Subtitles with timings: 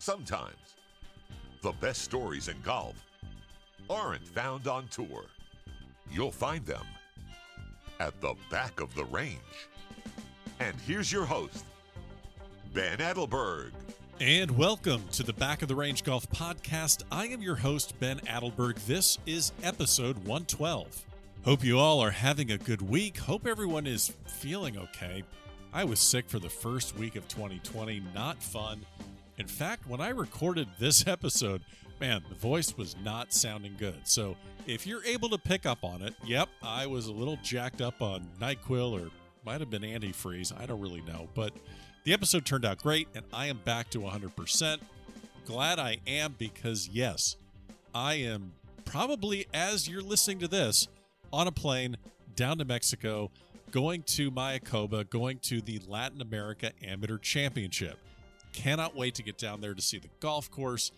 [0.00, 0.76] Sometimes
[1.60, 2.94] the best stories in golf
[3.90, 5.24] aren't found on tour.
[6.08, 6.84] You'll find them
[7.98, 9.38] at the back of the range.
[10.60, 11.64] And here's your host,
[12.72, 13.72] Ben Adelberg.
[14.20, 17.02] And welcome to the Back of the Range Golf Podcast.
[17.10, 18.76] I am your host, Ben Adelberg.
[18.86, 21.06] This is episode 112.
[21.44, 23.18] Hope you all are having a good week.
[23.18, 25.24] Hope everyone is feeling okay.
[25.72, 28.00] I was sick for the first week of 2020.
[28.14, 28.80] Not fun.
[29.38, 31.62] In fact, when I recorded this episode,
[32.00, 34.00] man, the voice was not sounding good.
[34.04, 37.80] So if you're able to pick up on it, yep, I was a little jacked
[37.80, 39.10] up on NyQuil or
[39.44, 40.52] might have been antifreeze.
[40.60, 41.28] I don't really know.
[41.34, 41.52] But
[42.04, 44.78] the episode turned out great and I am back to 100%.
[45.46, 47.36] Glad I am because, yes,
[47.94, 48.52] I am
[48.84, 50.88] probably, as you're listening to this,
[51.32, 51.96] on a plane
[52.34, 53.30] down to Mexico,
[53.70, 57.98] going to Mayakoba, going to the Latin America Amateur Championship.
[58.52, 60.90] Cannot wait to get down there to see the golf course.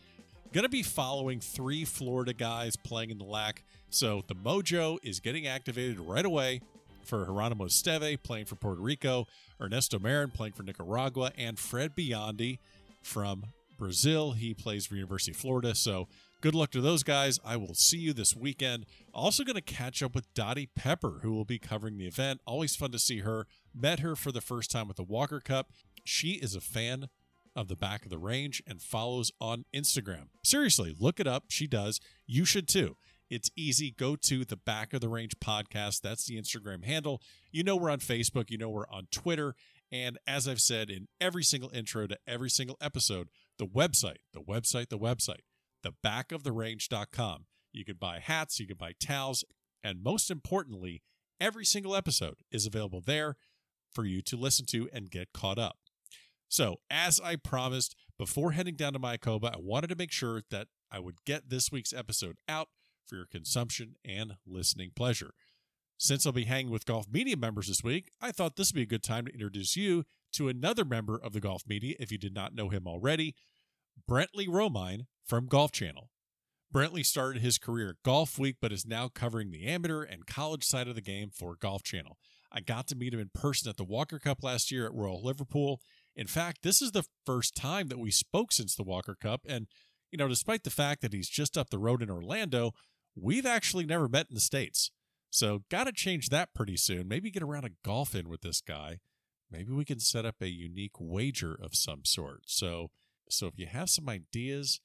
[0.52, 3.62] Going to be following three Florida guys playing in the LAC.
[3.90, 6.60] So the mojo is getting activated right away
[7.04, 9.26] for Geronimo Esteve playing for Puerto Rico,
[9.60, 12.58] Ernesto Marin playing for Nicaragua, and Fred Biondi
[13.02, 13.44] from
[13.78, 14.32] Brazil.
[14.32, 15.74] He plays for University of Florida.
[15.74, 16.08] So
[16.40, 17.40] good luck to those guys.
[17.44, 18.86] I will see you this weekend.
[19.12, 22.40] Also going to catch up with Dottie Pepper, who will be covering the event.
[22.46, 23.46] Always fun to see her.
[23.74, 25.70] Met her for the first time at the Walker Cup.
[26.04, 27.08] She is a fan
[27.56, 30.28] of the back of the range and follows on Instagram.
[30.44, 31.44] Seriously, look it up.
[31.48, 32.00] She does.
[32.26, 32.96] You should too.
[33.28, 33.92] It's easy.
[33.92, 36.00] Go to the Back of the Range podcast.
[36.00, 37.22] That's the Instagram handle.
[37.52, 38.50] You know we're on Facebook.
[38.50, 39.54] You know we're on Twitter.
[39.92, 44.40] And as I've said in every single intro to every single episode, the website, the
[44.40, 45.42] website, the website,
[45.82, 47.46] the backoftherange.com.
[47.72, 49.44] You can buy hats, you can buy towels,
[49.82, 51.02] and most importantly,
[51.40, 53.36] every single episode is available there
[53.92, 55.76] for you to listen to and get caught up.
[56.50, 60.66] So, as I promised, before heading down to Mayakoba, I wanted to make sure that
[60.90, 62.66] I would get this week's episode out
[63.06, 65.30] for your consumption and listening pleasure.
[65.96, 68.82] Since I'll be hanging with golf media members this week, I thought this would be
[68.82, 70.02] a good time to introduce you
[70.32, 73.36] to another member of the golf media if you did not know him already,
[74.10, 76.10] Brentley Romine from Golf Channel.
[76.74, 80.64] Brentley started his career at Golf Week, but is now covering the amateur and college
[80.64, 82.18] side of the game for Golf Channel.
[82.52, 85.22] I got to meet him in person at the Walker Cup last year at Royal
[85.22, 85.80] Liverpool.
[86.20, 89.40] In fact, this is the first time that we spoke since the Walker Cup.
[89.48, 89.66] And,
[90.12, 92.72] you know, despite the fact that he's just up the road in Orlando,
[93.16, 94.90] we've actually never met in the States.
[95.30, 97.08] So, got to change that pretty soon.
[97.08, 98.98] Maybe get around a golf in with this guy.
[99.50, 102.42] Maybe we can set up a unique wager of some sort.
[102.44, 102.90] So,
[103.30, 104.78] so if you have some ideas,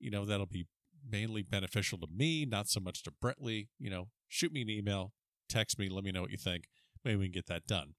[0.00, 0.66] you know, that'll be
[1.08, 5.12] mainly beneficial to me, not so much to Brentley, you know, shoot me an email,
[5.48, 6.64] text me, let me know what you think.
[7.04, 7.94] Maybe we can get that done.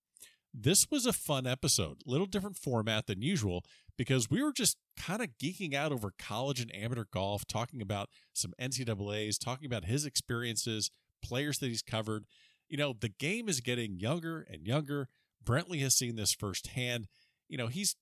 [0.54, 3.64] This was a fun episode, little different format than usual
[3.98, 8.10] because we were just kind of geeking out over college and amateur golf, talking about
[8.34, 10.92] some NCAAs, talking about his experiences,
[11.24, 12.26] players that he's covered.
[12.68, 15.08] You know, the game is getting younger and younger.
[15.44, 17.08] Brentley has seen this firsthand.
[17.48, 17.96] You know, he's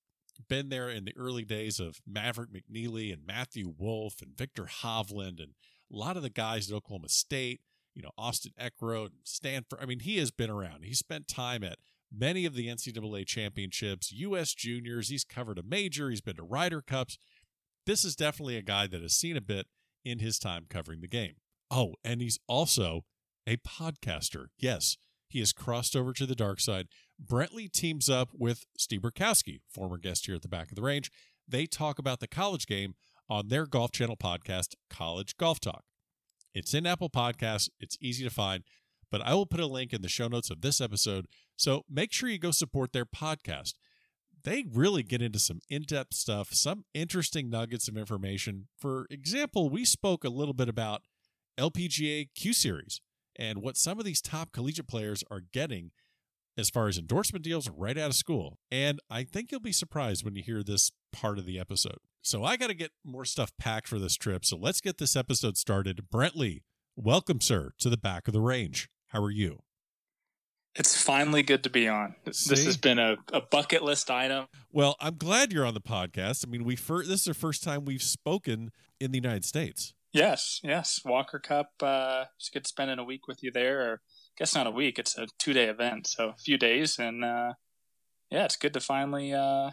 [0.48, 5.40] been there in the early days of Maverick McNealy and Matthew Wolff and Viktor Hovland
[5.42, 5.54] and
[5.92, 7.62] a lot of the guys at Oklahoma State,
[7.94, 9.80] you know, Austin Eckroat, Stanford.
[9.82, 10.84] I mean, he has been around.
[10.84, 11.80] He spent time at
[12.16, 14.54] many of the NCAA championships, U.S.
[14.54, 15.10] juniors.
[15.10, 16.10] He's covered a major.
[16.10, 17.18] He's been to Ryder Cups.
[17.86, 19.68] This is definitely a guy that has seen a bit
[20.06, 21.36] in his time covering the game.
[21.72, 23.06] Oh, and he's also
[23.48, 24.48] a podcaster.
[24.58, 26.88] Yes, he has crossed over to the dark side.
[27.24, 31.12] Brentley teams up with Steve Burkowski, former guest here at the back of the range.
[31.48, 32.96] They talk about the college game
[33.30, 35.84] on their Golf Channel podcast, College Golf Talk.
[36.54, 38.64] It's in Apple Podcasts, it's easy to find,
[39.12, 41.28] but I will put a link in the show notes of this episode.
[41.56, 43.74] So make sure you go support their podcast.
[44.44, 48.68] They really get into some in depth stuff, some interesting nuggets of information.
[48.80, 51.02] For example, we spoke a little bit about
[51.60, 53.02] LPGA Q Series
[53.36, 55.92] and what some of these top collegiate players are getting
[56.58, 58.60] as far as endorsement deals right out of school.
[58.70, 62.00] And I think you'll be surprised when you hear this part of the episode.
[62.22, 64.46] So I got to get more stuff packed for this trip.
[64.46, 66.08] So let's get this episode started.
[66.14, 66.64] Brentley,
[66.96, 68.90] welcome, sir, to the back of the range.
[69.10, 69.60] How are you?
[70.76, 72.16] It's finally good to be on.
[72.32, 72.50] See?
[72.50, 74.48] This has been a, a bucket list item.
[74.72, 76.46] Well, I'm glad you're on the podcast.
[76.48, 79.94] I mean, we fir- this is the first time we've spoken in the United States.
[80.14, 81.02] Yes, yes.
[81.04, 81.72] Walker Cup.
[81.82, 83.82] Uh, it's good spending a week with you there.
[83.82, 85.00] Or I guess not a week.
[85.00, 87.54] It's a two day event, so a few days, and uh,
[88.30, 89.72] yeah, it's good to finally uh,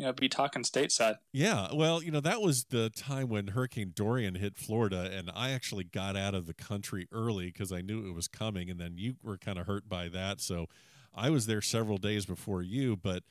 [0.00, 1.16] you know be talking stateside.
[1.32, 5.50] Yeah, well, you know that was the time when Hurricane Dorian hit Florida, and I
[5.50, 8.94] actually got out of the country early because I knew it was coming, and then
[8.96, 10.66] you were kind of hurt by that, so
[11.14, 12.96] I was there several days before you.
[12.96, 13.24] But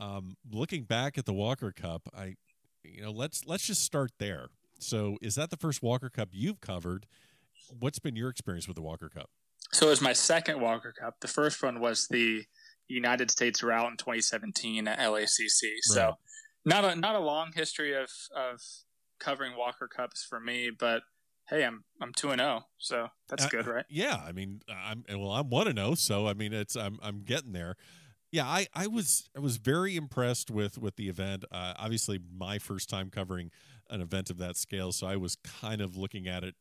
[0.00, 2.36] um, looking back at the Walker Cup, I
[2.82, 4.48] you know, let's let's just start there.
[4.78, 7.06] So, is that the first Walker Cup you've covered?
[7.78, 9.30] What's been your experience with the Walker Cup?
[9.72, 11.20] So, it was my second Walker Cup.
[11.20, 12.44] The first one was the
[12.88, 15.62] United States route in 2017 at LACC.
[15.62, 15.80] Right.
[15.82, 16.14] So,
[16.64, 18.60] not a not a long history of of
[19.20, 21.02] covering Walker Cups for me, but
[21.48, 23.84] hey, I'm I'm two and zero, oh, so that's good, right?
[23.88, 26.98] Yeah, I mean, I'm well, I'm one and zero, oh, so I mean, it's I'm
[27.02, 27.76] I'm getting there.
[28.32, 31.44] Yeah, I, I was I was very impressed with with the event.
[31.52, 33.50] Uh, obviously, my first time covering
[33.90, 36.54] an event of that scale, so I was kind of looking at it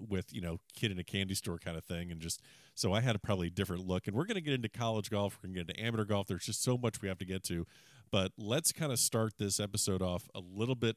[0.00, 2.42] with you know kid in a candy store kind of thing, and just
[2.74, 4.06] so I had a probably different look.
[4.06, 6.26] And we're going to get into college golf, we're going to get into amateur golf.
[6.26, 7.66] There's just so much we have to get to,
[8.10, 10.96] but let's kind of start this episode off a little bit,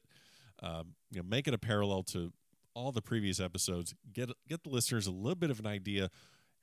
[0.62, 2.32] um, you know, make it a parallel to
[2.74, 3.94] all the previous episodes.
[4.12, 6.10] Get get the listeners a little bit of an idea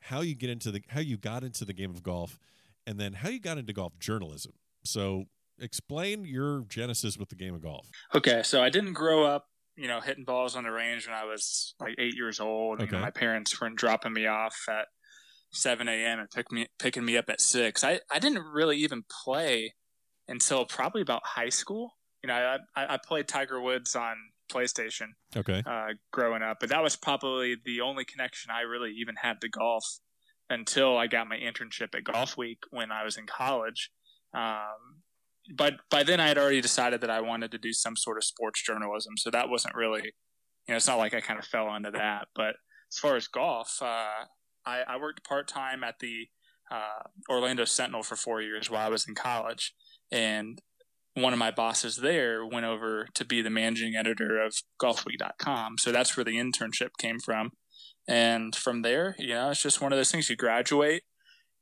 [0.01, 2.37] how you get into the how you got into the game of golf,
[2.85, 4.53] and then how you got into golf journalism.
[4.83, 5.25] So
[5.59, 7.89] explain your genesis with the game of golf.
[8.15, 9.47] Okay, so I didn't grow up,
[9.81, 12.81] you know, hitting balls on the range when I was like eight years old.
[12.81, 12.85] Okay.
[12.85, 14.85] You know, my parents weren't dropping me off at
[15.53, 16.19] 7 a.m.
[16.19, 17.83] and pick me, picking me up at 6.
[17.83, 19.73] I, I didn't really even play
[20.27, 21.93] until probably about high school.
[22.23, 24.17] You know, I, I, I played Tiger Woods on
[24.53, 25.07] PlayStation.
[25.35, 25.63] Okay.
[25.65, 29.49] Uh, growing up, but that was probably the only connection I really even had to
[29.49, 29.83] golf
[30.47, 33.89] until I got my internship at Golf Week when I was in college.
[34.35, 35.00] Um,
[35.55, 38.23] but by then I had already decided that I wanted to do some sort of
[38.23, 41.73] sports journalism, so that wasn't really, you know, it's not like I kind of fell
[41.75, 42.27] into that.
[42.35, 42.55] But
[42.91, 44.25] as far as golf, uh,
[44.65, 46.27] I, I, worked part time at the
[46.71, 49.73] uh, Orlando Sentinel for four years while I was in college,
[50.11, 50.61] and
[51.13, 55.77] one of my bosses there went over to be the managing editor of golfweek.com.
[55.77, 57.51] So that's where the internship came from.
[58.07, 61.03] And from there, you know, it's just one of those things you graduate,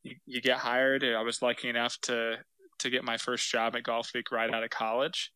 [0.03, 1.03] you, you get hired.
[1.03, 2.37] I was lucky enough to,
[2.79, 5.31] to get my first job at Golf Week right out of college.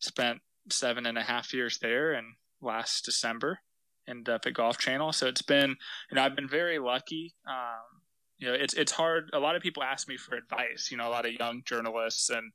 [0.00, 0.40] Spent
[0.70, 2.26] seven and a half years there and
[2.60, 3.60] last December
[4.08, 5.12] ended up at Golf Channel.
[5.12, 5.70] So it's been,
[6.10, 7.34] you know, I've been very lucky.
[7.48, 8.02] Um,
[8.38, 9.30] you know, it's, it's hard.
[9.32, 12.30] A lot of people ask me for advice, you know, a lot of young journalists
[12.30, 12.52] and,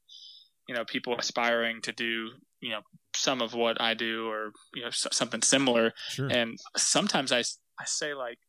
[0.68, 2.30] you know people aspiring to do
[2.62, 2.80] you know
[3.16, 5.94] some of what I do or you know something similar.
[6.10, 6.30] Sure.
[6.30, 8.40] And sometimes I I say like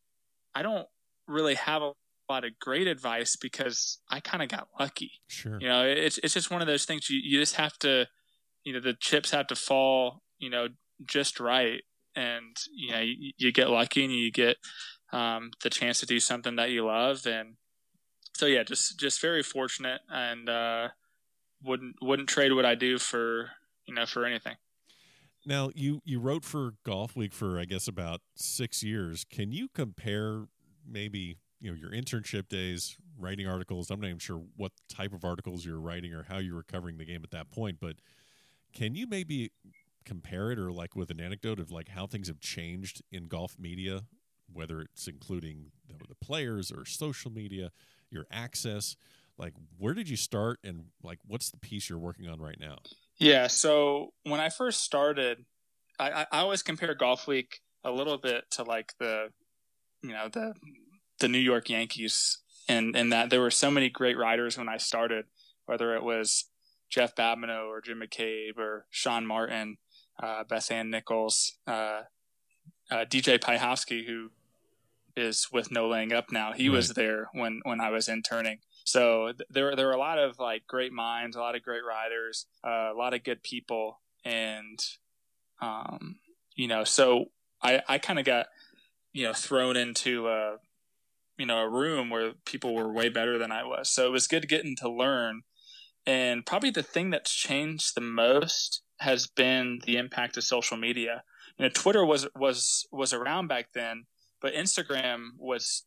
[0.55, 0.87] I don't
[1.27, 1.93] really have a
[2.33, 5.13] lot of great advice because I kind of got lucky.
[5.29, 5.59] Sure.
[5.61, 8.07] You know, it's it's just one of those things you you just have to
[8.65, 10.69] you know the chips have to fall you know
[11.05, 11.83] just right
[12.17, 14.57] and you know you, you get lucky and you get
[15.13, 17.55] um, the chance to do something that you love and
[18.35, 20.89] so yeah just just very fortunate and uh,
[21.63, 23.51] wouldn't wouldn't trade what I do for
[23.87, 24.57] you know for anything.
[25.47, 29.25] Now you you wrote for Golf Week for I guess about six years.
[29.25, 30.47] Can you compare
[30.87, 33.91] maybe you know your internship days writing articles?
[33.91, 36.99] I'm not even sure what type of articles you're writing or how you were covering
[36.99, 37.97] the game at that point, but
[38.75, 39.51] can you maybe
[40.05, 43.57] compare it or like with an anecdote of like how things have changed in golf
[43.59, 44.03] media,
[44.53, 47.71] whether it's including know, the players or social media,
[48.11, 48.95] your access?
[49.37, 52.79] like where did you start and like what's the piece you're working on right now
[53.19, 55.45] yeah so when i first started
[55.99, 59.29] i i always compare golf week a little bit to like the
[60.05, 60.55] you know the
[61.25, 62.39] the new york yankees
[62.69, 65.25] and and that there were so many great writers when i started
[65.67, 66.47] whether it was
[66.91, 69.79] jeff Babineau or jim mccabe or sean martin
[70.23, 72.03] uh, beth ann nichols uh,
[72.91, 74.31] uh, dj piehowski who
[75.17, 76.77] is with no laying up now he right.
[76.77, 80.39] was there when when i was interning so th- there there were a lot of
[80.39, 84.79] like great minds, a lot of great writers, uh, a lot of good people, and
[85.61, 86.17] um,
[86.55, 87.27] you know, so
[87.63, 88.47] I I kind of got
[89.13, 90.57] you know thrown into a
[91.39, 93.91] you know a room where people were way better than I was.
[93.91, 95.43] So it was good getting to learn.
[96.07, 101.23] And probably the thing that's changed the most has been the impact of social media.
[101.59, 104.05] You know, Twitter was was was around back then,
[104.41, 105.85] but Instagram was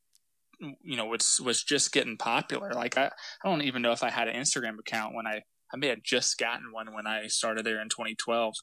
[0.60, 2.72] you know was was just getting popular.
[2.74, 3.06] Like I,
[3.44, 5.42] I don't even know if I had an Instagram account when I
[5.74, 8.56] I may have just gotten one when I started there in 2012.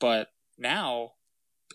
[0.00, 1.12] But now,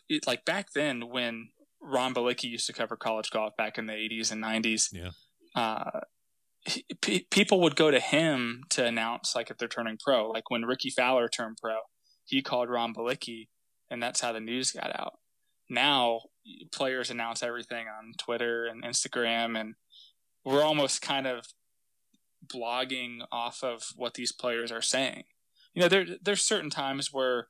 [0.10, 1.50] it, like back then when
[1.84, 5.12] Ron Balicki used to cover college golf back in the 80s and 90s, yeah.
[5.56, 6.02] Uh,
[6.66, 6.86] he,
[7.30, 10.30] people would go to him to announce like if they're turning pro.
[10.30, 11.78] Like when Rickie Fowler turned pro,
[12.26, 13.50] he called Ron Balicki,
[13.90, 15.14] and that's how the news got out.
[15.70, 16.22] Now
[16.72, 19.76] players announce everything on Twitter and Instagram, and
[20.46, 21.46] we're almost kind of
[22.46, 25.24] blogging off of what these players are saying.
[25.74, 27.48] You know, there there's certain times where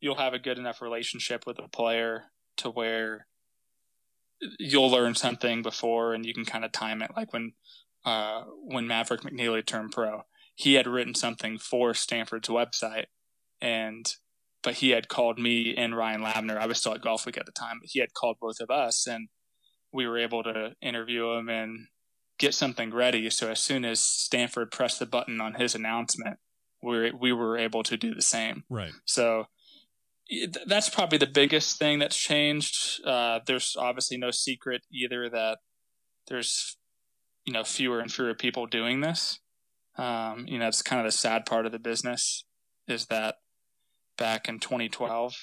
[0.00, 2.24] you'll have a good enough relationship with a player
[2.58, 3.26] to where
[4.58, 7.52] you'll learn something before and you can kind of time it like when
[8.04, 10.22] uh, when Maverick McNealy turned pro
[10.54, 13.06] he had written something for Stanford's website
[13.60, 14.14] and
[14.62, 16.58] but he had called me and Ryan Lavner.
[16.58, 18.70] I was still at Golf Week at the time, but he had called both of
[18.70, 19.28] us, and
[19.92, 21.86] we were able to interview him and
[22.38, 23.30] get something ready.
[23.30, 26.38] So as soon as Stanford pressed the button on his announcement,
[26.82, 28.64] we we were able to do the same.
[28.68, 28.92] Right.
[29.04, 29.46] So
[30.66, 33.00] that's probably the biggest thing that's changed.
[33.04, 35.58] Uh, there's obviously no secret either that
[36.28, 36.76] there's
[37.44, 39.40] you know fewer and fewer people doing this.
[39.96, 42.44] Um, you know, it's kind of the sad part of the business
[42.86, 43.36] is that
[44.16, 45.34] back in 2012,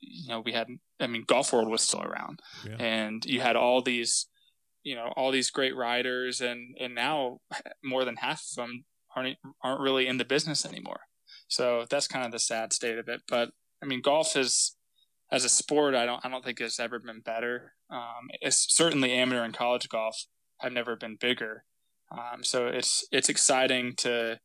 [0.00, 0.68] you know, we had,
[1.00, 2.76] I mean, Golf World was still around, yeah.
[2.78, 4.28] and you had all these,
[4.82, 7.40] you know, all these great riders, and and now
[7.82, 8.84] more than half of them
[9.16, 11.00] aren't aren't really in the business anymore.
[11.48, 13.22] So that's kind of the sad state of it.
[13.28, 13.50] But
[13.82, 14.76] I mean, golf is
[15.32, 17.72] as a sport, I don't I don't think has ever been better.
[17.90, 20.26] Um, it's certainly amateur and college golf
[20.58, 21.64] have never been bigger.
[22.10, 24.38] Um, so it's it's exciting to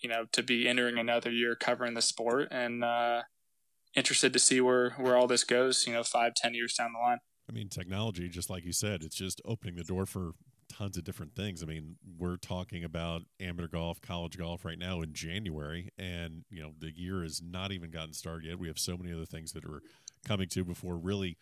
[0.00, 3.22] you know to be entering another year covering the sport and uh,
[3.94, 5.86] interested to see where where all this goes.
[5.86, 7.18] You know, five ten years down the line.
[7.48, 10.32] I mean, technology, just like you said, it's just opening the door for
[10.82, 11.62] tons of different things.
[11.62, 16.62] I mean, we're talking about amateur golf, college golf right now in January, and you
[16.62, 18.58] know the year has not even gotten started yet.
[18.58, 19.82] We have so many other things that are
[20.26, 21.36] coming to before really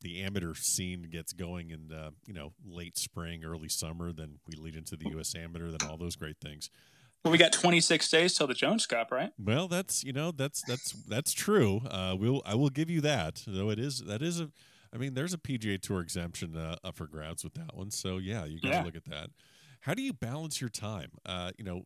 [0.00, 4.12] the amateur scene gets going in uh, you know late spring, early summer.
[4.12, 5.34] Then we lead into the U.S.
[5.34, 6.70] Amateur, then all those great things.
[7.24, 9.32] Well, we got 26 days till the Jones Cup, right?
[9.38, 11.82] Well, that's you know that's that's that's true.
[11.90, 13.42] Uh, we'll I will give you that.
[13.46, 14.50] Though it is that is a,
[14.92, 17.90] I mean, there's a PGA Tour exemption uh, up for grabs with that one.
[17.90, 18.84] So yeah, you got to yeah.
[18.84, 19.30] look at that.
[19.80, 21.10] How do you balance your time?
[21.24, 21.84] Uh, you know,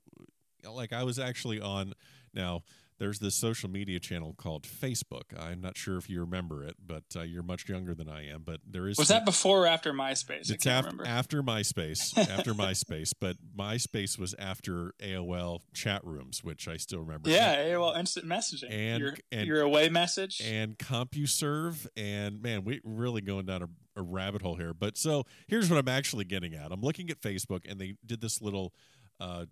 [0.70, 1.94] like I was actually on
[2.34, 2.62] now
[3.02, 5.36] there's this social media channel called Facebook.
[5.36, 8.42] I'm not sure if you remember it, but uh, you're much younger than I am.
[8.44, 10.52] But there is was that before or after MySpace?
[10.52, 16.76] It's af- after MySpace, after MySpace, but MySpace was after AOL chat rooms, which I
[16.76, 17.28] still remember.
[17.28, 22.78] Yeah, AOL Instant Messaging and your, and, your away message and CompuServe, and man, we're
[22.84, 24.74] really going down a, a rabbit hole here.
[24.74, 26.70] But so here's what I'm actually getting at.
[26.70, 28.72] I'm looking at Facebook, and they did this little.
[29.18, 29.46] Uh,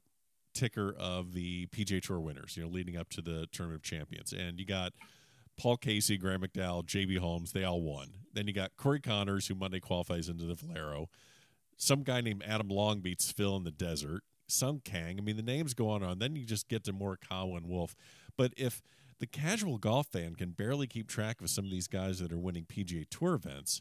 [0.53, 4.33] ticker of the PGA Tour winners, you know, leading up to the Tournament of Champions.
[4.33, 4.93] And you got
[5.57, 8.09] Paul Casey, Graham McDowell, JB Holmes, they all won.
[8.33, 11.09] Then you got Corey Conners, who Monday qualifies into the Valero.
[11.77, 14.23] Some guy named Adam Long beats Phil in the desert.
[14.49, 15.19] Sung Kang.
[15.19, 16.19] I mean, the names go on and on.
[16.19, 17.95] Then you just get to Morikawa and Wolff.
[18.37, 18.83] But if
[19.19, 22.39] the casual golf fan can barely keep track of some of these guys that are
[22.39, 23.81] winning PGA Tour events,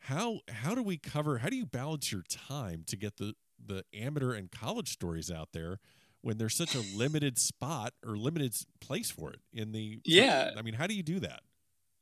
[0.00, 1.38] how how do we cover?
[1.38, 3.34] How do you balance your time to get the
[3.64, 5.80] the amateur and college stories out there
[6.22, 10.50] when there's such a limited spot or limited place for it in the yeah.
[10.56, 11.40] I mean how do you do that?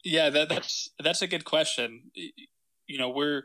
[0.04, 2.10] Yeah that, that's that's a good question.
[2.86, 3.44] You know we're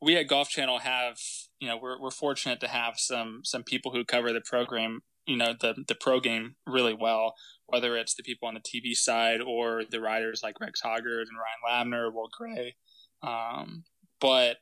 [0.00, 1.18] we at golf channel have
[1.60, 5.36] you know we're, we're fortunate to have some some people who cover the program you
[5.36, 7.34] know the the pro game really well
[7.66, 11.38] whether it's the people on the tv side or the writers like rex hoggard and
[11.38, 12.76] ryan lavner will gray.
[13.22, 13.84] Um,
[14.20, 14.58] but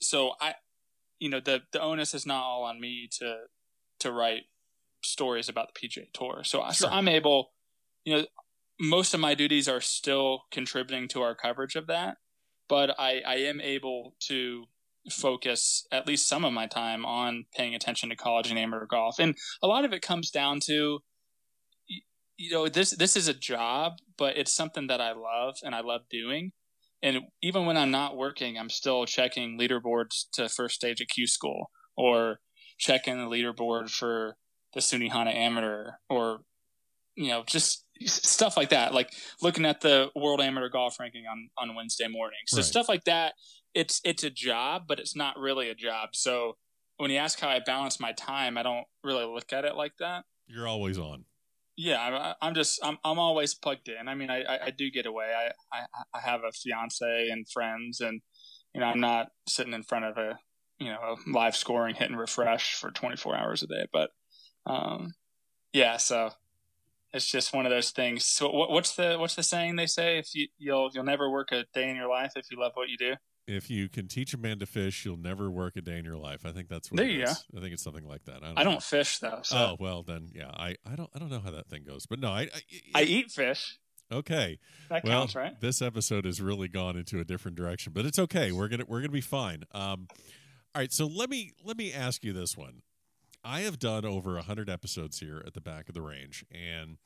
[0.00, 0.54] so i
[1.24, 3.44] you know the the onus is not all on me to
[4.00, 4.42] to write
[5.02, 6.42] stories about the PGA Tour.
[6.44, 6.72] So sure.
[6.72, 7.52] so I'm able,
[8.04, 8.26] you know,
[8.78, 12.18] most of my duties are still contributing to our coverage of that,
[12.68, 14.66] but I I am able to
[15.10, 19.18] focus at least some of my time on paying attention to college and amateur golf,
[19.18, 20.98] and a lot of it comes down to
[22.36, 25.80] you know this this is a job but it's something that i love and i
[25.80, 26.50] love doing
[27.04, 31.26] and even when I'm not working, I'm still checking leaderboards to first stage at Q
[31.26, 32.40] school or
[32.78, 34.36] checking the leaderboard for
[34.72, 36.40] the Sunnehanna Amateur or
[37.14, 41.50] you know just stuff like that like looking at the world amateur golf ranking on
[41.58, 42.40] on Wednesday morning.
[42.46, 42.64] So right.
[42.64, 43.34] stuff like that
[43.74, 46.10] it's it's a job but it's not really a job.
[46.14, 46.56] So
[46.96, 49.92] when you ask how I balance my time I don't really look at it like
[49.98, 50.24] that.
[50.46, 51.26] You're always on
[51.76, 54.08] yeah, I'm just I'm I'm always plugged in.
[54.08, 55.32] I mean, I I, do get away.
[55.36, 58.20] I, I I have a fiance and friends, and
[58.74, 60.38] you know, I'm not sitting in front of a
[60.78, 63.86] you know a live scoring hit and refresh for 24 hours a day.
[63.92, 64.10] But
[64.66, 65.14] um,
[65.72, 66.30] yeah, so
[67.12, 68.24] it's just one of those things.
[68.24, 70.18] So what, what's the what's the saying they say?
[70.18, 72.88] If you you'll you'll never work a day in your life if you love what
[72.88, 73.14] you do
[73.46, 76.16] if you can teach a man to fish, you'll never work a day in your
[76.16, 76.46] life.
[76.46, 77.44] I think that's what there you is.
[77.52, 77.58] Go.
[77.58, 78.42] I think it's something like that.
[78.42, 79.40] I don't, I don't fish though.
[79.42, 79.56] So.
[79.56, 82.18] Oh well, then yeah, I, I don't I don't know how that thing goes, but
[82.18, 82.48] no, I
[82.94, 83.78] I, I eat fish.
[84.12, 84.58] Okay,
[84.90, 85.58] that well, counts, right?
[85.60, 88.52] This episode has really gone into a different direction, but it's okay.
[88.52, 89.64] We're gonna we're gonna be fine.
[89.72, 90.08] Um,
[90.74, 92.82] all right, so let me let me ask you this one.
[93.42, 96.96] I have done over hundred episodes here at the back of the range, and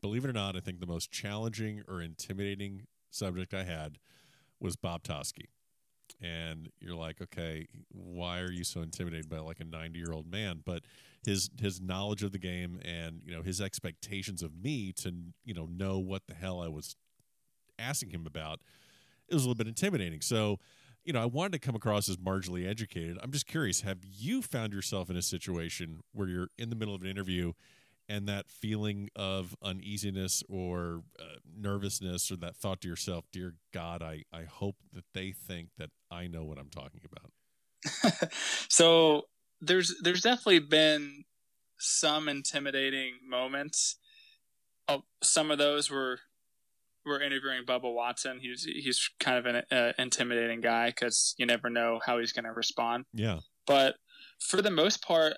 [0.00, 3.98] believe it or not, I think the most challenging or intimidating subject I had
[4.60, 5.46] was Bob Toski
[6.20, 10.30] and you're like, okay, why are you so intimidated by like a 90 year old
[10.30, 10.62] man?
[10.64, 10.82] But
[11.24, 15.12] his his knowledge of the game and you know his expectations of me to
[15.44, 16.96] you know know what the hell I was
[17.78, 18.60] asking him about,
[19.28, 20.20] it was a little bit intimidating.
[20.20, 20.58] So.
[21.02, 23.16] You know, I wanted to come across as marginally educated.
[23.22, 26.94] I'm just curious, have you found yourself in a situation where you're in the middle
[26.94, 27.54] of an interview
[28.10, 34.02] and that feeling of uneasiness or uh, nervousness or that thought to yourself dear god
[34.02, 38.32] i i hope that they think that i know what i'm talking about
[38.68, 39.22] so
[39.60, 41.24] there's there's definitely been
[41.78, 43.96] some intimidating moments
[44.90, 46.18] oh, some of those were
[47.06, 48.38] were interviewing Bubba Watson.
[48.40, 52.44] He's he's kind of an uh, intimidating guy because you never know how he's going
[52.44, 53.04] to respond.
[53.14, 53.40] Yeah.
[53.66, 53.96] But
[54.38, 55.34] for the most part,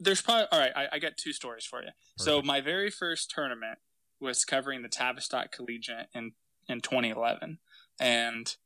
[0.00, 0.72] there's probably all right.
[0.74, 1.88] I, I got two stories for you.
[1.88, 2.20] Perfect.
[2.20, 3.78] So my very first tournament
[4.20, 6.32] was covering the Tavistock Collegiate in
[6.68, 7.58] in 2011,
[8.00, 8.56] and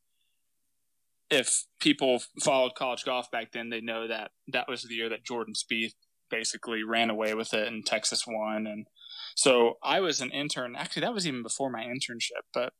[1.31, 5.25] if people followed college golf back then, they know that that was the year that
[5.25, 5.93] Jordan Spieth
[6.31, 8.67] basically ran away with it and Texas won.
[8.67, 8.87] And
[9.35, 10.75] so I was an intern.
[10.77, 12.73] Actually, that was even before my internship, but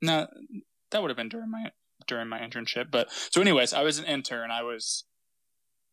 [0.00, 0.26] no,
[0.90, 1.70] that would have been during my
[2.06, 2.90] during my internship.
[2.90, 4.50] But so, anyways, I was an intern.
[4.50, 5.04] I was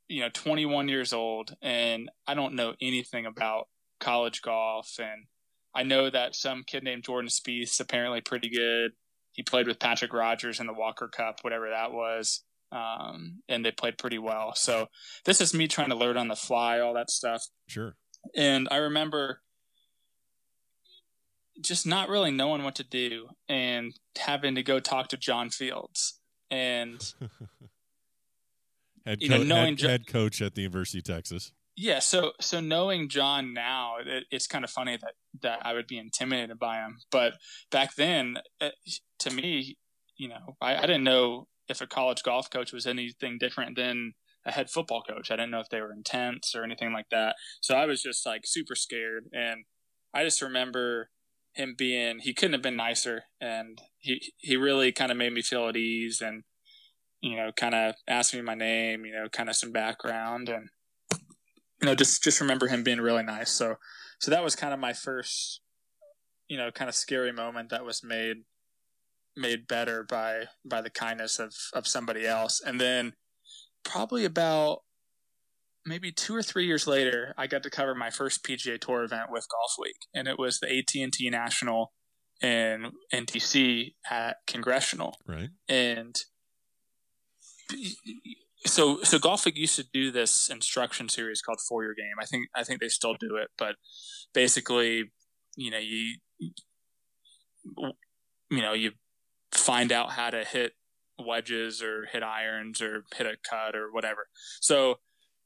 [0.08, 3.68] you know 21 years old and I don't know anything about
[4.00, 5.28] college golf and
[5.76, 8.92] I know that some kid named Jordan Spieth apparently pretty good.
[9.32, 13.72] He played with Patrick Rodgers in the Walker Cup, whatever that was, um, and they
[13.72, 14.54] played pretty well.
[14.56, 14.90] So
[15.26, 17.44] this is me trying to learn on the fly, all that stuff.
[17.68, 17.96] Sure.
[18.36, 19.42] And I remember
[21.62, 26.20] just not really knowing what to do and having to go talk to John Fields
[26.52, 27.02] and
[29.06, 31.52] head, co- you know, knowing head, head coach at the University of Texas.
[31.76, 35.88] Yeah, so so knowing John now, it, it's kind of funny that that I would
[35.88, 37.00] be intimidated by him.
[37.12, 37.34] But
[37.72, 39.78] back then, it, uh, to me,
[40.18, 44.14] you know, I, I didn't know if a college golf coach was anything different than
[44.46, 45.32] a head football coach.
[45.32, 47.36] I didn't know if they were intense or anything like that.
[47.62, 49.66] So I was just like super scared, and
[50.14, 51.10] I just remember
[51.54, 55.42] him being he couldn't have been nicer, and he he really kind of made me
[55.42, 56.44] feel at ease and
[57.24, 60.68] you know, kind of asked me my name, you know, kind of some background, and
[61.82, 63.50] you know, just just remember him being really nice.
[63.50, 63.76] So,
[64.20, 65.62] so that was kind of my first,
[66.50, 68.44] you know, kind of scary moment that was made
[69.38, 73.14] made better by by the kindness of of somebody else, and then
[73.86, 74.80] probably about
[75.86, 79.28] maybe two or three years later, I got to cover my first PGA Tour event
[79.30, 81.94] with Golf Week, and it was the AT and T National
[82.42, 85.52] in NTC at Congressional, right?
[85.70, 86.18] And
[88.66, 92.16] so so golf league used to do this instruction series called for your game.
[92.22, 93.76] I think i think they still do it but
[94.34, 95.12] basically
[95.56, 96.16] you know you
[98.50, 98.92] you know you
[99.54, 100.74] find out how to hit
[101.20, 104.28] wedges or hit irons or hit a cut or whatever.
[104.62, 104.96] So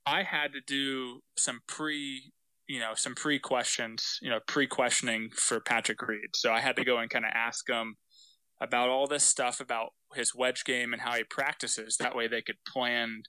[0.06, 2.32] i had to do some pre
[2.68, 6.30] you know some pre questions you know pre questioning for patrick reed.
[6.36, 7.96] So i had to go and kind of ask him
[8.60, 11.98] about all this stuff about his wedge game and how he practices.
[11.98, 13.24] That way they could plan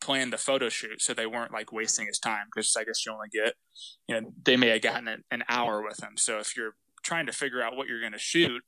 [0.00, 3.12] plan the photo shoot so they weren't like wasting his time because I guess you
[3.12, 3.52] only get
[4.08, 6.16] you know they may have gotten an hour with him.
[6.16, 8.62] So if you're trying to figure out what you're going to shoot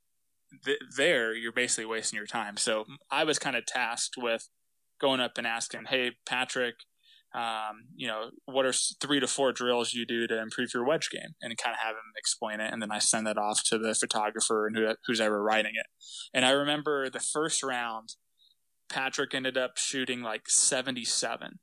[0.65, 2.57] th- there, you're basically wasting your time.
[2.57, 4.47] So I was kind of tasked with
[4.99, 6.75] going up and asking, "Hey Patrick,
[7.33, 11.09] um, you know, what are three to four drills you do to improve your wedge
[11.09, 13.77] game, and kind of have him explain it, and then I send that off to
[13.77, 15.87] the photographer and who, who's ever writing it.
[16.33, 18.15] And I remember the first round,
[18.89, 21.59] Patrick ended up shooting like seventy seven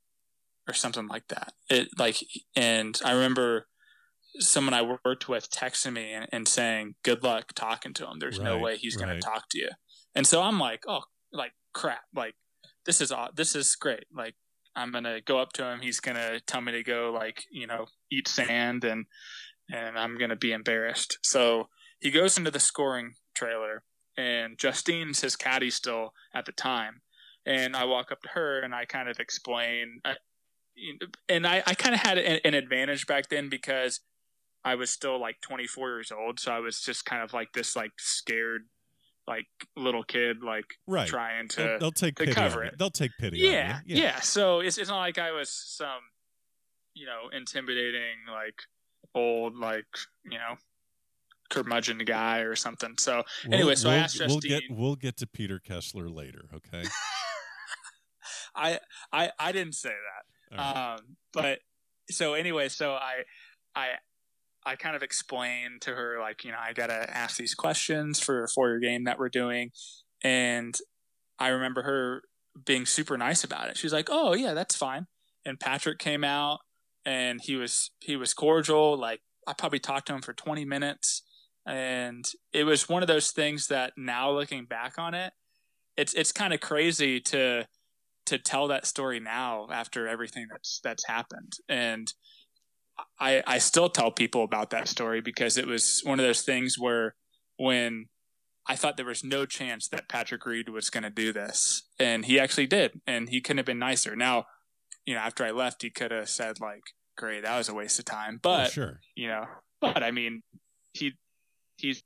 [0.66, 1.52] or something like that.
[1.68, 2.24] It like,
[2.56, 3.68] and I remember
[4.38, 8.18] someone I worked with texting me and, and saying, "Good luck talking to him.
[8.18, 9.06] There's right, no way he's right.
[9.06, 9.68] going to talk to you."
[10.16, 11.02] And so I'm like, "Oh,
[11.32, 12.02] like crap!
[12.14, 12.34] Like
[12.86, 14.04] this is this is great.
[14.12, 14.34] Like
[14.76, 15.80] I'm gonna go up to him.
[15.80, 19.06] He's gonna tell me to go like you know eat sand and
[19.72, 21.18] and I'm gonna be embarrassed.
[21.22, 21.68] So
[22.00, 23.84] he goes into the scoring trailer
[24.16, 27.02] and Justine's his caddy still at the time.
[27.46, 30.00] And I walk up to her and I kind of explain.
[30.04, 30.14] Uh,
[30.76, 34.00] I, and I, I kind of had an, an advantage back then because
[34.64, 36.38] I was still like 24 years old.
[36.40, 38.66] So I was just kind of like this like scared
[39.30, 41.06] like little kid like right.
[41.06, 42.76] trying to they'll, they'll take to cover it.
[42.76, 43.38] They'll take pity.
[43.38, 44.20] Yeah, yeah, yeah.
[44.20, 46.00] So it's it's not like I was some
[46.94, 48.56] you know intimidating like
[49.14, 49.86] old like
[50.24, 50.56] you know
[51.48, 52.94] curmudgeon guy or something.
[52.98, 54.28] So we'll, anyway, so we'll, I asked Justine.
[54.30, 56.46] We'll get we'll get to Peter Kessler later.
[56.52, 56.82] Okay.
[58.56, 58.80] I
[59.12, 60.56] I I didn't say that.
[60.58, 60.94] Right.
[60.94, 61.60] Um, but
[62.10, 63.22] so anyway, so I
[63.76, 63.90] I
[64.64, 68.20] I kind of explained to her like, you know, I got to ask these questions
[68.20, 69.70] for for your game that we're doing,
[70.22, 70.76] and
[71.38, 72.22] I remember her
[72.64, 73.76] being super nice about it.
[73.76, 75.06] She's like, "Oh yeah, that's fine."
[75.44, 76.60] And Patrick came out
[77.04, 78.96] and he was he was cordial.
[78.98, 81.22] Like I probably talked to him for 20 minutes,
[81.66, 85.32] and it was one of those things that now looking back on it,
[85.96, 87.66] it's it's kind of crazy to
[88.26, 92.12] to tell that story now after everything that's that's happened and
[93.18, 96.76] I, I still tell people about that story because it was one of those things
[96.78, 97.14] where
[97.56, 98.06] when
[98.66, 102.24] I thought there was no chance that Patrick Reed was going to do this, and
[102.24, 104.14] he actually did, and he couldn't have been nicer.
[104.14, 104.44] Now,
[105.04, 106.82] you know, after I left, he could have said like,
[107.16, 109.46] "Great, that was a waste of time," oh, but oh, sure, you know,
[109.80, 110.42] but I mean,
[110.92, 111.14] he
[111.78, 112.02] he's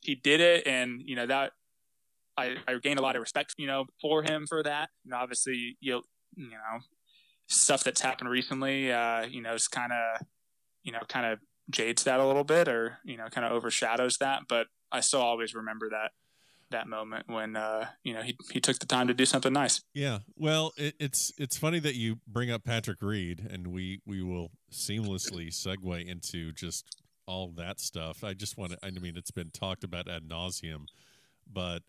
[0.00, 1.52] he did it, and you know that
[2.36, 4.90] I, I gained a lot of respect, you know, for him for that.
[5.04, 6.02] And obviously, you
[6.36, 6.80] you know,
[7.52, 10.26] stuff that's happened recently, uh, you know, is kind of,
[10.82, 11.38] you know, kind of
[11.70, 14.42] jades that a little bit, or you know, kind of overshadows that.
[14.48, 16.12] But I still always remember that
[16.72, 19.82] that moment when uh, you know he he took the time to do something nice.
[19.94, 24.22] Yeah, well, it, it's it's funny that you bring up Patrick Reed, and we we
[24.22, 28.24] will seamlessly segue into just all that stuff.
[28.24, 28.78] I just want to.
[28.82, 30.86] I mean, it's been talked about ad nauseum,
[31.50, 31.82] but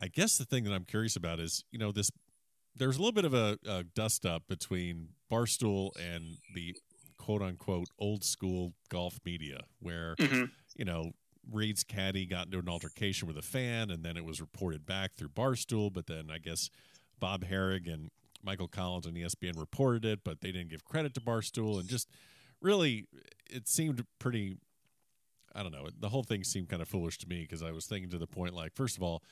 [0.00, 2.10] I guess the thing that I'm curious about is you know this.
[2.74, 6.74] There's a little bit of a, a dust up between Barstool and the
[7.18, 10.44] quote unquote old school golf media, where mm-hmm.
[10.76, 11.12] you know
[11.50, 15.14] Reed's caddy got into an altercation with a fan, and then it was reported back
[15.14, 15.92] through Barstool.
[15.92, 16.70] But then I guess
[17.18, 18.10] Bob Harig and
[18.42, 22.08] Michael Collins and ESPN reported it, but they didn't give credit to Barstool, and just
[22.60, 23.06] really,
[23.50, 24.56] it seemed pretty.
[25.54, 25.88] I don't know.
[25.98, 28.26] The whole thing seemed kind of foolish to me because I was thinking to the
[28.26, 29.22] point like, first of all,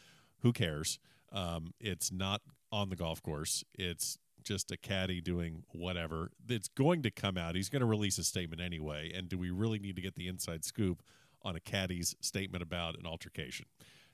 [0.42, 0.98] who cares?
[1.32, 3.64] Um, it's not on the golf course.
[3.74, 6.30] It's just a caddy doing whatever.
[6.48, 7.54] It's going to come out.
[7.54, 9.12] He's going to release a statement anyway.
[9.14, 11.02] And do we really need to get the inside scoop
[11.42, 13.66] on a caddy's statement about an altercation.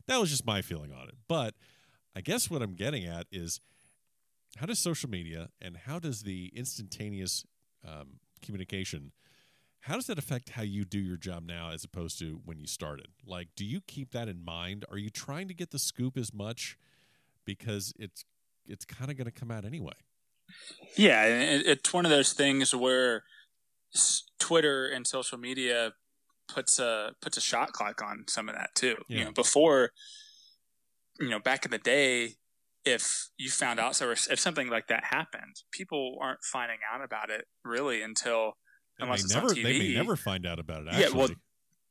[0.06, 1.16] That was just my feeling on it.
[1.28, 1.54] But
[2.14, 3.60] I guess what I'm getting at is
[4.58, 7.44] how does social media and how does the instantaneous
[7.86, 9.12] um, communication
[9.80, 12.66] how does that affect how you do your job now as opposed to when you
[12.66, 16.16] started like do you keep that in mind are you trying to get the scoop
[16.16, 16.76] as much
[17.44, 18.24] because it's
[18.68, 19.92] it's kind of going to come out anyway
[20.96, 23.24] yeah it's one of those things where
[24.38, 25.92] twitter and social media
[26.48, 28.96] puts a puts a shot clock on some of that too.
[29.08, 29.18] Yeah.
[29.18, 29.90] You know, before,
[31.20, 32.34] you know, back in the day,
[32.84, 37.30] if you found out, so if something like that happened, people aren't finding out about
[37.30, 38.56] it really until
[38.98, 39.62] and unless it's never, on TV.
[39.62, 40.88] They may never find out about it.
[40.88, 41.02] Actually.
[41.02, 41.28] Yeah, well,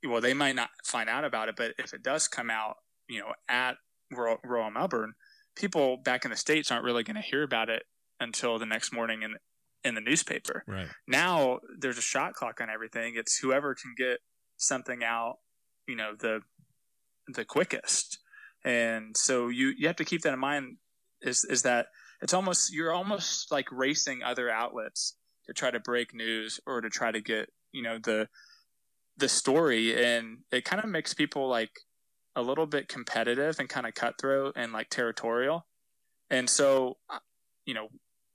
[0.07, 2.77] well, they might not find out about it, but if it does come out,
[3.09, 3.75] you know, at
[4.11, 5.13] Royal, Royal Melbourne,
[5.55, 7.83] people back in the states aren't really going to hear about it
[8.19, 9.35] until the next morning in
[9.83, 10.63] in the newspaper.
[10.67, 13.13] Right now, there's a shot clock on everything.
[13.15, 14.17] It's whoever can get
[14.57, 15.37] something out,
[15.87, 16.41] you know, the
[17.27, 18.19] the quickest.
[18.63, 20.77] And so you you have to keep that in mind
[21.21, 21.87] is is that
[22.21, 25.15] it's almost you're almost like racing other outlets
[25.45, 28.27] to try to break news or to try to get, you know, the
[29.17, 31.71] the story and it kind of makes people like
[32.35, 35.65] a little bit competitive and kind of cutthroat and like territorial.
[36.29, 37.19] And so uh,
[37.65, 37.87] you know,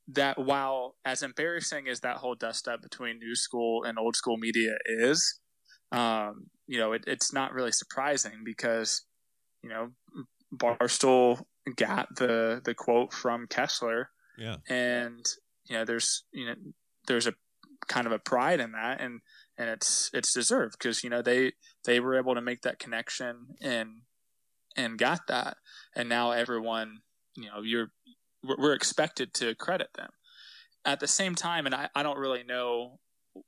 [0.09, 4.37] that while as embarrassing as that whole dust up between new school and old school
[4.37, 5.41] media is,
[5.93, 9.05] um, you know, it, it's not really surprising because,
[9.63, 9.91] you know,
[10.55, 11.43] Barstool
[11.77, 14.11] got the the quote from Kessler.
[14.39, 14.57] Yeah.
[14.69, 15.25] And
[15.67, 16.55] you know, there's you know,
[17.07, 17.35] there's a
[17.89, 19.21] kind of a pride in that, and
[19.61, 21.53] and it's it's deserved because you know they
[21.85, 23.91] they were able to make that connection and
[24.75, 25.59] and got that,
[25.95, 27.01] and now everyone
[27.37, 27.91] you know you're
[28.43, 30.09] we're expected to credit them.
[30.87, 33.01] At the same time, and I, I don't really know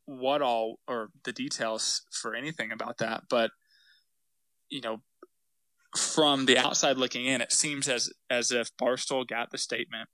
[0.05, 3.51] what all or the details for anything about that, but
[4.69, 5.01] you know,
[5.97, 10.11] from the outside looking in, it seems as as if Barstool got the statement.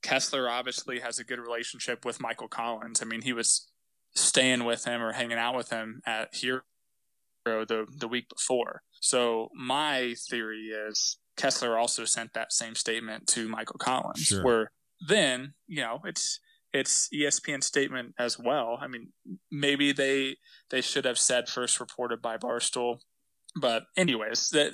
[0.00, 3.02] Kessler obviously has a good relationship with Michael Collins.
[3.02, 3.66] I mean, he was
[4.14, 6.62] staying with him or hanging out with him at Hero
[7.44, 8.82] the the week before.
[9.00, 14.44] So my theory is Kessler also sent that same statement to Michael Collins, sure.
[14.44, 14.70] where
[15.08, 16.40] then you know it's
[16.72, 18.78] it's ESPN statement as well.
[18.80, 19.12] I mean,
[19.50, 20.36] maybe they
[20.70, 22.98] they should have said first reported by Barstool,
[23.60, 24.72] but anyways, that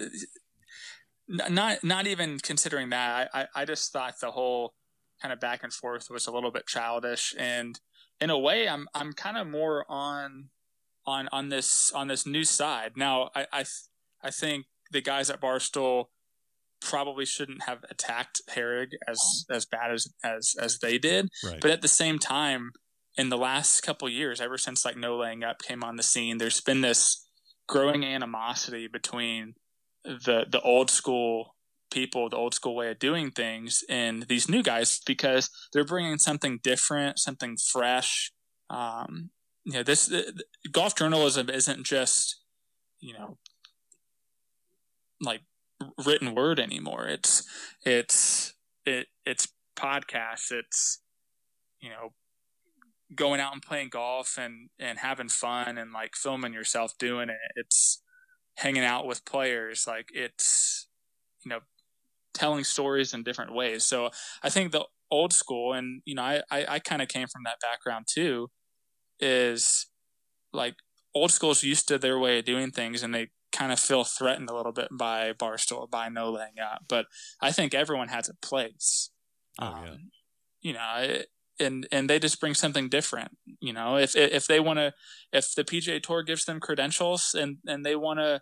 [1.29, 4.75] not not even considering that, I I just thought the whole
[5.21, 7.79] kind of back and forth was a little bit childish, and
[8.21, 10.51] in a way, I'm I'm kind of more on
[11.07, 13.31] on on this on this new side now.
[13.35, 13.65] I I
[14.23, 16.07] I think the guys at Barstool
[16.81, 21.29] probably shouldn't have attacked Harig as as bad as as as they did.
[21.45, 21.61] Right.
[21.61, 22.73] But at the same time,
[23.17, 26.39] in the last couple years, ever since like No Laying Up came on the scene,
[26.39, 27.27] there's been this
[27.69, 29.55] growing animosity between
[30.05, 31.55] the the old school
[31.91, 36.19] people the old school way of doing things and these new guys because they're bringing
[36.19, 38.33] something different, something fresh.
[38.69, 39.31] Um,
[39.65, 40.23] you know, this uh,
[40.71, 42.41] golf journalism isn't just
[43.01, 43.39] you know
[45.21, 45.43] like
[46.05, 47.07] written word anymore.
[47.07, 47.45] It's
[47.85, 48.55] it's
[48.87, 50.51] it it's podcasts.
[50.51, 51.01] It's
[51.81, 52.13] you know
[53.15, 57.39] going out and playing golf and and having fun and like filming yourself doing it.
[57.57, 58.03] It's
[58.57, 59.85] hanging out with players.
[59.87, 60.89] Like it's
[61.45, 61.61] you know
[62.35, 63.85] telling stories in different ways.
[63.85, 64.11] So
[64.43, 67.43] I think the old school and you know I I, I kind of came from
[67.45, 68.51] that background too.
[69.19, 69.87] Is
[70.53, 70.77] like
[71.15, 74.49] old school's used to their way of doing things and they kind of feel threatened
[74.49, 76.85] a little bit by Barstool, by no laying up.
[76.89, 77.07] But
[77.41, 79.11] I think everyone has a place.
[79.59, 79.91] Oh, yeah.
[79.91, 80.11] Um,
[80.61, 81.23] you know,
[81.59, 83.37] and and they just bring something different.
[83.61, 84.93] You know, if if they want to,
[85.33, 88.41] if the PGA Tour gives them credentials and and they want to,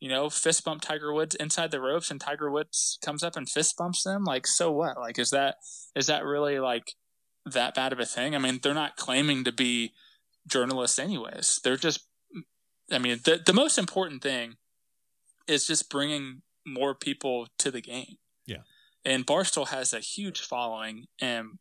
[0.00, 3.48] you know, fist bump Tiger Woods inside the ropes, and Tiger Woods comes up and
[3.48, 4.98] fist bumps them, like so what?
[4.98, 5.56] Like is that
[5.94, 6.94] is that really like
[7.44, 8.34] that bad of a thing?
[8.34, 9.92] I mean, they're not claiming to be
[10.46, 11.60] journalists anyways.
[11.62, 12.06] They're just
[12.90, 14.56] I mean, the the most important thing
[15.46, 18.16] is just bringing more people to the game.
[18.46, 18.62] Yeah.
[19.04, 21.58] And Barstool has a huge following, and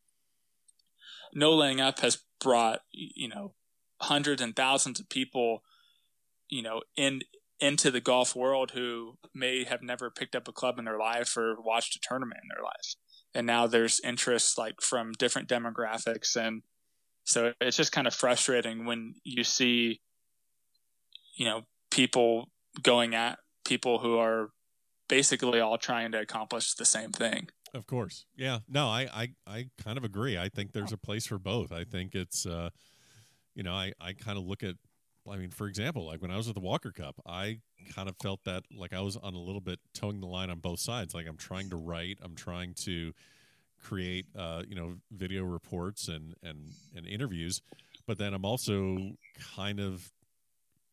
[1.33, 3.53] No Laying Up has brought you know
[4.01, 5.63] hundreds and thousands of people,
[6.49, 7.21] you know, in
[7.59, 11.35] into the golf world who may have never picked up a club in their life
[11.35, 12.95] or watched a tournament in their life.
[13.33, 16.63] And now there's interest like from different demographics and
[17.25, 20.01] so it's just kind of frustrating when you see
[21.35, 22.49] you know people
[22.81, 24.49] going at people who are
[25.07, 27.49] basically all trying to accomplish the same thing.
[27.73, 28.25] Of course.
[28.35, 28.59] Yeah.
[28.67, 30.37] No, I, I, I kind of agree.
[30.37, 31.71] I think there's a place for both.
[31.71, 32.69] I think it's, uh,
[33.53, 34.75] you know, I, I kind of look at,
[35.31, 37.59] I mean, for example, like when I was at the Walker Cup, I
[37.95, 40.59] kind of felt that like I was on a little bit towing the line on
[40.59, 41.13] both sides.
[41.13, 43.13] Like I'm trying to write, I'm trying to
[43.81, 47.61] create, uh, you know, video reports and, and, and interviews,
[48.05, 49.13] but then I'm also
[49.55, 50.11] kind of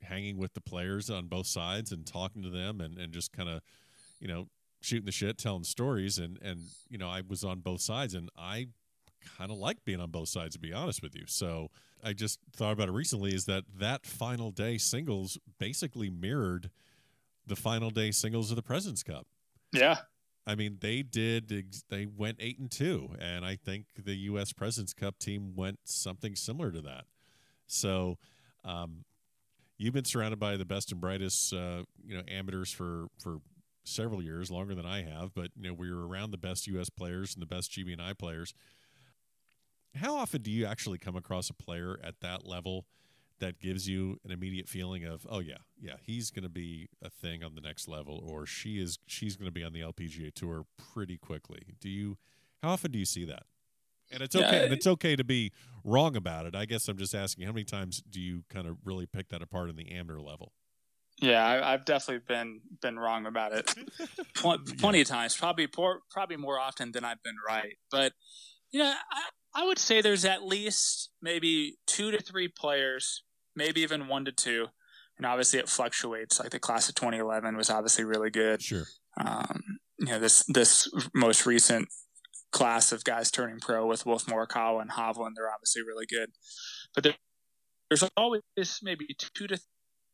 [0.03, 3.49] hanging with the players on both sides and talking to them and, and just kind
[3.49, 3.62] of,
[4.20, 4.46] you know,
[4.81, 6.18] shooting the shit, telling stories.
[6.18, 8.68] And, and, you know, I was on both sides and I
[9.39, 11.25] kind of like being on both sides, to be honest with you.
[11.27, 11.71] So
[12.03, 16.71] I just thought about it recently is that that final day singles basically mirrored
[17.47, 19.27] the final day singles of the President's Cup.
[19.73, 19.99] Yeah.
[20.47, 21.49] I mean, they did.
[21.89, 24.53] They went eight and two, and I think the U.S.
[24.53, 27.05] Presidents Cup team went something similar to that.
[27.67, 28.19] So,
[28.65, 29.05] um,
[29.77, 33.41] you've been surrounded by the best and brightest, uh, you know, amateurs for for
[33.83, 35.35] several years, longer than I have.
[35.35, 36.91] But you know, we were around the best U.S.
[36.91, 38.55] players and the best GB&I players.
[39.94, 42.87] How often do you actually come across a player at that level
[43.38, 47.11] that gives you an immediate feeling of, oh yeah, yeah, he's going to be a
[47.11, 50.35] thing on the next level, or she is she's going to be on the LPGA
[50.35, 51.75] tour pretty quickly?
[51.81, 52.18] Do you?
[52.62, 53.44] How often do you see that?
[54.11, 54.44] And it's okay.
[54.44, 55.53] Yeah, and it's okay to be
[55.85, 56.55] wrong about it.
[56.55, 59.42] I guess I'm just asking, how many times do you kind of really pick that
[59.42, 60.53] apart in the amateur level?
[61.20, 63.75] Yeah, I, have definitely been been wrong about it
[64.35, 65.03] plenty yeah.
[65.03, 65.35] of times.
[65.35, 67.77] Probably poor, probably more often than I've been right.
[67.90, 68.12] But
[68.70, 69.22] you know, I,
[69.57, 73.23] I would say there's at least maybe two to three players,
[73.57, 74.66] maybe even one to two,
[75.16, 76.38] and obviously it fluctuates.
[76.38, 78.61] Like the class of 2011 was obviously really good.
[78.61, 78.85] Sure.
[79.19, 81.88] Um, you know, this this most recent
[82.53, 85.33] class of guys turning pro with Wolff Morikawa and Hovland.
[85.37, 86.33] They're obviously really good,
[86.95, 87.14] but there,
[87.88, 88.42] there's always
[88.83, 89.59] maybe two to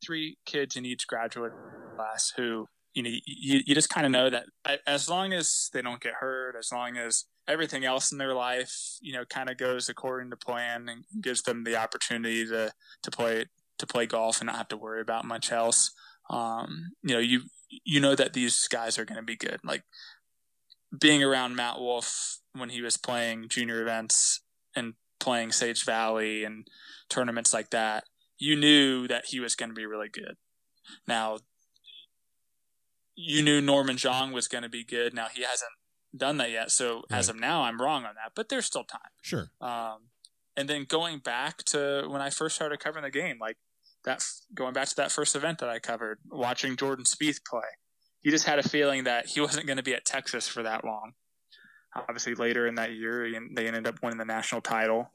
[0.05, 1.53] three kids in each graduate
[1.97, 4.45] class who you know you, you just kind of know that
[4.87, 8.99] as long as they don't get hurt, as long as everything else in their life
[9.01, 13.11] you know kind of goes according to plan and gives them the opportunity to to
[13.11, 13.47] play
[13.83, 15.91] to play golf and not have to worry about much else.
[16.31, 17.43] Um, you know, you
[17.85, 19.59] you know that these guys are going to be good.
[19.65, 19.83] Like
[20.99, 24.41] being around Matt Wolff when he was playing junior events
[24.77, 26.67] and playing Sage Valley and
[27.09, 28.05] tournaments like that,
[28.39, 30.37] you knew that he was going to be really good.
[31.07, 31.39] Now,
[33.15, 35.15] you knew Norman Xiong was going to be good.
[35.15, 35.73] Now he hasn't
[36.17, 37.19] done that yet, so right.
[37.19, 38.33] as of now, I'm wrong on that.
[38.35, 39.01] But there's still time.
[39.23, 39.51] Sure.
[39.61, 40.09] Um,
[40.57, 43.57] and then going back to when I first started covering the game, like
[44.05, 47.61] that, going back to that first event that I covered, watching Jordan Spieth play,
[48.23, 50.85] you just had a feeling that he wasn't going to be at Texas for that
[50.85, 51.13] long.
[51.95, 55.11] Obviously, later in that year, they ended up winning the national title.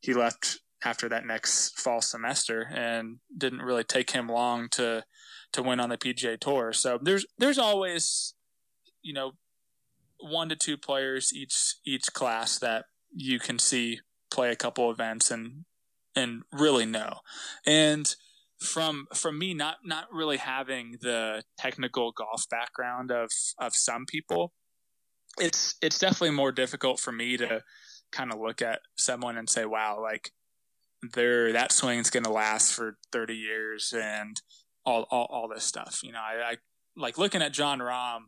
[0.00, 5.04] He left after that next fall semester, and didn't really take him long to
[5.52, 6.72] to win on the PGA Tour.
[6.72, 8.34] So there's there's always,
[9.02, 9.32] you know,
[10.20, 15.30] one to two players each each class that you can see play a couple events
[15.30, 15.64] and
[16.14, 17.20] and really know.
[17.66, 18.14] And
[18.60, 24.52] from from me not not really having the technical golf background of of some people,
[25.38, 27.62] it's it's definitely more difficult for me to
[28.10, 30.32] kind of look at someone and say, wow, like
[31.14, 34.40] there that swing's going to last for 30 years and
[34.88, 36.00] all, all, all this stuff.
[36.02, 36.56] You know, I, I
[36.96, 38.20] like looking at Jon Rahm,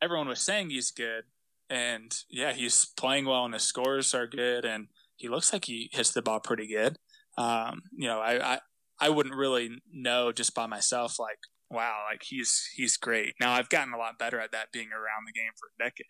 [0.00, 1.24] everyone was saying he's good
[1.68, 5.90] and yeah, he's playing well and his scores are good and he looks like he
[5.92, 6.98] hits the ball pretty good.
[7.36, 8.58] Um, you know, I, I,
[9.00, 11.38] I wouldn't really know just by myself, like,
[11.70, 13.34] wow, like he's, he's great.
[13.40, 16.06] Now I've gotten a lot better at that being around the game for a decade,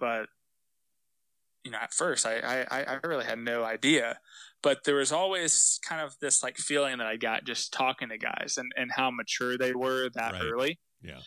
[0.00, 0.28] but
[1.62, 4.18] you know, at first I, I, I really had no idea,
[4.66, 8.18] but there was always kind of this like feeling that I got just talking to
[8.18, 10.42] guys and, and how mature they were that right.
[10.42, 10.80] early.
[11.00, 11.20] Yeah.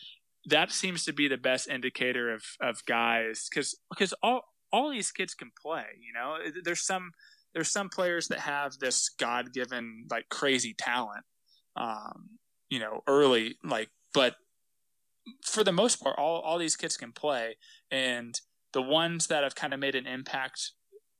[0.47, 4.41] That seems to be the best indicator of, of guys because, because all,
[4.73, 7.11] all these kids can play, you know, there's some,
[7.53, 11.23] there's some players that have this God given like crazy talent,
[11.77, 12.31] um,
[12.69, 14.35] you know, early, like, but
[15.45, 17.55] for the most part, all, all these kids can play.
[17.89, 18.37] And,
[18.71, 20.73] the ones that have kind of made an impact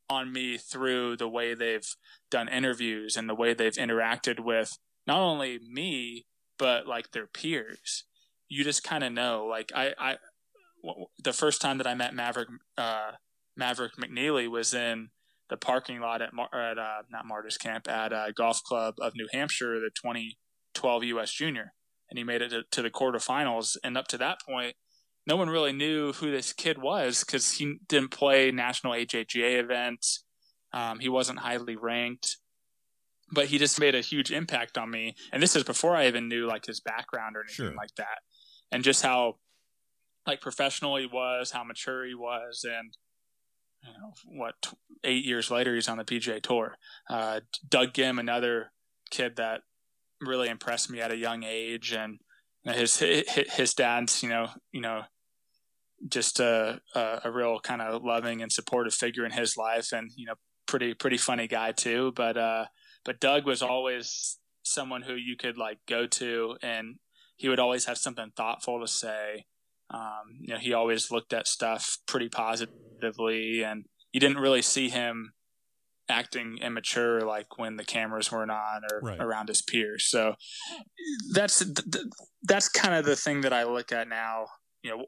[0.10, 1.95] on me through the way they've
[2.32, 6.26] done interviews and the way they've interacted with not only me
[6.58, 8.04] but like their peers.
[8.50, 10.17] You just kind of know like I, I
[11.24, 13.12] the first time that i met maverick uh,
[13.58, 15.10] maverick mcnealy was in
[15.50, 19.13] the parking lot at, Mar- at uh, not martyrs camp at uh, golf club of
[19.15, 21.74] new hampshire the 2012 us junior.
[22.10, 23.78] And he made it to, to the quarterfinals.
[23.84, 24.76] And up to that point
[25.30, 30.24] no one really knew who this kid was because he didn't play national AJGA events.
[30.74, 32.38] Um, he wasn't highly ranked,
[33.32, 35.15] but he just made a huge impact on me.
[35.32, 37.76] And this is before I even knew like his background or anything sure.
[37.76, 38.20] like that,
[38.72, 39.36] and just how
[40.26, 42.98] like professional he was, how mature he was, and
[43.84, 46.76] you know what, eight years later he's on the PGA Tour.
[47.08, 48.72] Uh, Doug Ghim, another
[49.12, 49.62] kid that
[50.20, 52.18] really impressed me at a young age, and
[52.63, 55.04] his his dad's you know you know
[56.08, 60.12] just a, a, a real kind of loving and supportive figure in his life, and
[60.16, 60.36] you know,
[60.68, 62.14] pretty pretty funny guy too.
[62.16, 62.66] But uh,
[63.06, 66.96] but Doug was always someone who you could like go to, and
[67.38, 69.46] he would always have something thoughtful to say.
[69.92, 74.90] Um, you know, he always looked at stuff pretty positively, and you didn't really see
[74.90, 75.34] him
[76.10, 79.20] acting immature like when the cameras weren't on or right.
[79.20, 80.06] around his peers.
[80.06, 80.36] So
[81.34, 81.64] that's
[82.44, 84.46] that's kind of the thing that I look at now.
[84.84, 85.06] You know,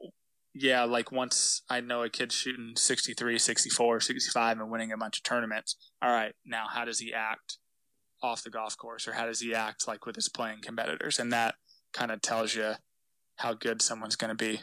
[0.54, 5.18] yeah, like once I know a kid's shooting 63, 64, 65 and winning a bunch
[5.18, 7.58] of tournaments, all right, now how does he act
[8.22, 11.18] off the golf course or how does he act like with his playing competitors?
[11.18, 11.54] And that
[11.92, 12.74] kind of tells you
[13.36, 14.60] how good someone's going to be.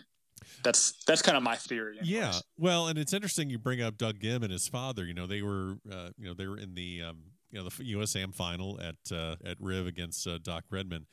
[0.64, 1.98] That's that's kind of my theory.
[2.02, 5.04] Yeah, well, and it's interesting you bring up Doug Ghim and his father.
[5.04, 7.18] You know, they were uh, you know they were in the um,
[7.52, 11.08] you know the USAM final at uh, at Riv against uh, Doc Redman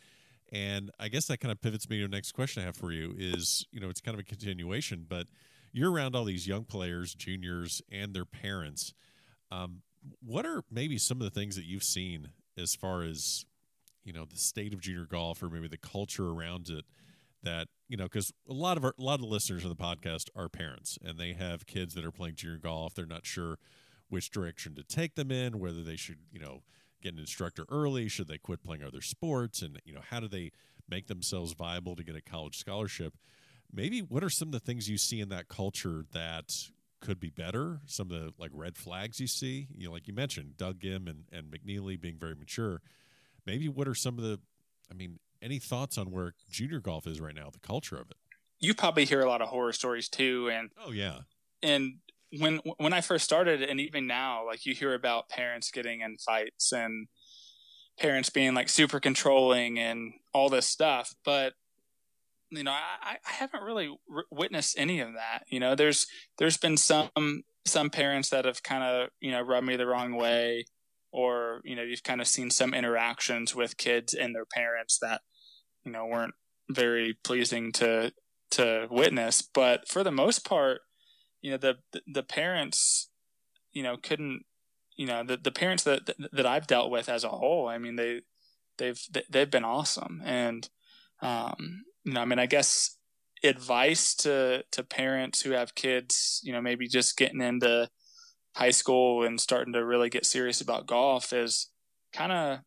[0.53, 2.93] and I guess that kind of pivots me to the next question I have for
[2.93, 5.27] you is, you know, it's kind of a continuation, but
[5.73, 8.95] you're around all these young players, juniors, and their parents.
[9.51, 9.83] Um,
[10.25, 13.45] what are maybe some of the things that you've seen as far as,
[14.05, 16.85] you know, the state of junior golf or maybe the culture around it
[17.43, 20.29] that, you know, because a lot of our, a lot of listeners of the podcast
[20.37, 22.95] are parents and they have kids that are playing junior golf.
[22.95, 23.59] They're not sure
[24.09, 26.63] which direction to take them in, whether they should, you know,
[27.07, 28.09] get an instructor early?
[28.09, 29.63] Should they quit playing other sports?
[29.63, 30.51] And you know, how do they
[30.89, 33.15] make themselves viable to get a college scholarship?
[33.73, 36.53] Maybe what are some of the things you see in that culture that
[37.01, 37.81] could be better?
[37.87, 41.09] Some of the like red flags you see, you know, like you mentioned, Doug Ghim
[41.09, 42.83] and, and McNealy being very mature.
[43.47, 44.41] Maybe what are some of the
[44.91, 48.17] I mean, any thoughts on where junior golf is right now, the culture of it?
[48.59, 51.21] You probably hear a lot of horror stories too, and oh yeah,
[51.63, 51.97] and
[52.39, 56.17] when when I first started, and even now, like you hear about parents getting in
[56.19, 57.09] fights and
[57.99, 61.55] parents being like super controlling and all this stuff, but
[62.51, 65.45] you know, I, I haven't really r- witnessed any of that.
[65.49, 66.07] You know, there's
[66.39, 67.11] there's been some
[67.65, 70.65] some parents that have kind of you know rubbed me the wrong way,
[71.13, 75.23] or you know, you've kind of seen some interactions with kids and their parents that
[75.85, 76.35] you know weren't
[76.71, 78.13] very pleasing to
[78.53, 79.43] to witness.
[79.43, 80.83] But for the most part,
[81.47, 81.77] you know the
[82.13, 83.09] the parents
[83.73, 84.43] you know couldn't
[84.97, 87.95] you know the the parents that that I've dealt with as a whole I mean
[87.95, 88.23] they
[88.79, 90.21] they've they've been awesome.
[90.25, 90.69] And
[91.23, 92.97] um you know I mean I guess
[93.45, 97.89] advice to to parents who have kids you know maybe just getting into
[98.57, 101.71] high school and starting to really get serious about golf is
[102.13, 102.59] kind of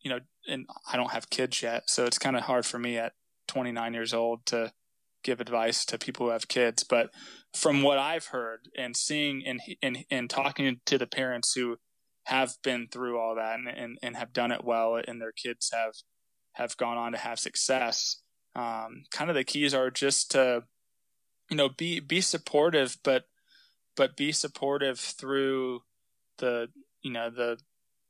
[0.00, 2.96] you know and I don't have kids yet so it's kind of hard for me
[2.96, 3.12] at
[3.48, 4.72] 29 years old to
[5.24, 7.10] give advice to people who have kids, but
[7.52, 11.76] from what I've heard and seeing and and, and talking to the parents who
[12.26, 15.70] have been through all that and, and, and have done it well and their kids
[15.72, 15.94] have
[16.54, 18.22] have gone on to have success.
[18.54, 20.62] Um, kind of the keys are just to,
[21.50, 23.24] you know, be be supportive, but
[23.96, 25.80] but be supportive through
[26.38, 26.68] the
[27.02, 27.58] you know the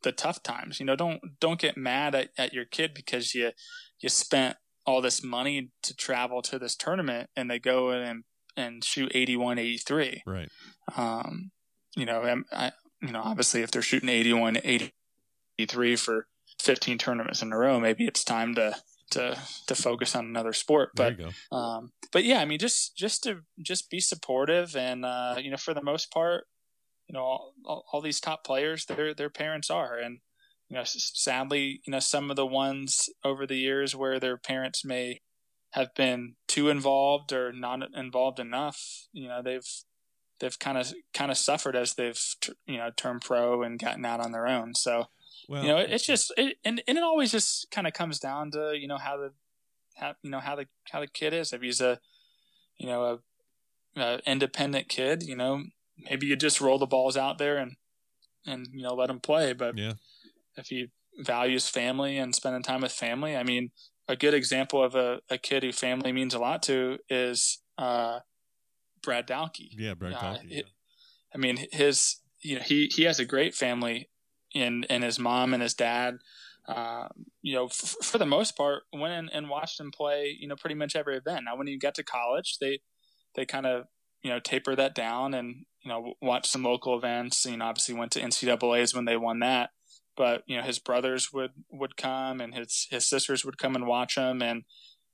[0.03, 0.79] the tough times.
[0.79, 3.53] You know, don't don't get mad at, at your kid because you
[4.01, 4.57] you spent
[4.87, 8.25] all this money to travel to this tournament and they go in and
[8.57, 10.49] and shoot 81 83 right.
[10.97, 11.51] Um
[11.97, 12.73] you know I,
[13.03, 14.59] you know obviously if they're shooting 81
[15.59, 16.27] 83 for
[16.61, 18.77] 15 tournaments in a row maybe it's time to
[19.11, 20.91] to to focus on another sport.
[20.95, 21.13] But
[21.51, 25.57] um but yeah i mean just just to just be supportive and uh you know
[25.57, 26.45] for the most part
[27.09, 29.99] you know all, all, all these top players their their parents are.
[29.99, 30.19] And
[30.69, 34.85] you know sadly you know some of the ones over the years where their parents
[34.85, 35.21] may
[35.73, 39.67] have been too involved or not involved enough you know they've
[40.41, 42.21] they've kind of kind of suffered as they've
[42.67, 44.75] you know turned pro and gotten out on their own.
[44.75, 45.07] So
[45.49, 48.51] well, you know it's just it, and, and it always just kind of comes down
[48.53, 49.33] to you know how the
[49.97, 51.53] how you know how the how the kid is.
[51.53, 51.99] If he's a
[52.79, 53.21] you know
[53.97, 55.65] a, a independent kid you know
[56.11, 57.77] maybe you just roll the balls out there and
[58.47, 59.53] and you know let him play.
[59.53, 59.95] But yeah
[60.57, 63.37] if he values family and spending time with family.
[63.37, 63.71] I mean,
[64.09, 68.21] a good example of a, a kid who family means a lot to is uh,
[69.03, 69.69] Brad Dalke.
[69.71, 70.47] Yeah, Brad uh, Dalke.
[70.49, 70.63] Yeah.
[71.35, 74.11] I mean, his you know he he has a great family
[74.55, 76.19] in in his mom and his dad.
[76.67, 77.09] Uh,
[77.43, 80.37] you know, f- for the most part, went and watched him play.
[80.39, 81.45] You know, pretty much every event.
[81.45, 82.81] Now, when he got to college, they
[83.35, 83.87] they kind of
[84.23, 87.45] you know taper that down and you know watch some local events.
[87.45, 89.71] You know, obviously went to NCAA's when they won that
[90.17, 93.87] but you know his brothers would would come and his his sisters would come and
[93.87, 94.65] watch him and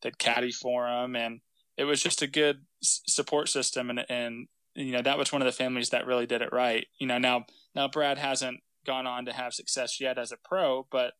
[0.03, 1.17] they'd caddy for him.
[1.17, 1.41] And
[1.77, 3.91] it was just a good support system.
[3.91, 6.87] And and you know that was one of the families that really did it right.
[6.99, 10.87] You know now now Brad hasn't gone on to have success yet as a pro
[10.91, 11.13] but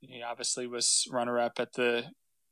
[0.00, 2.06] he obviously was runner up at the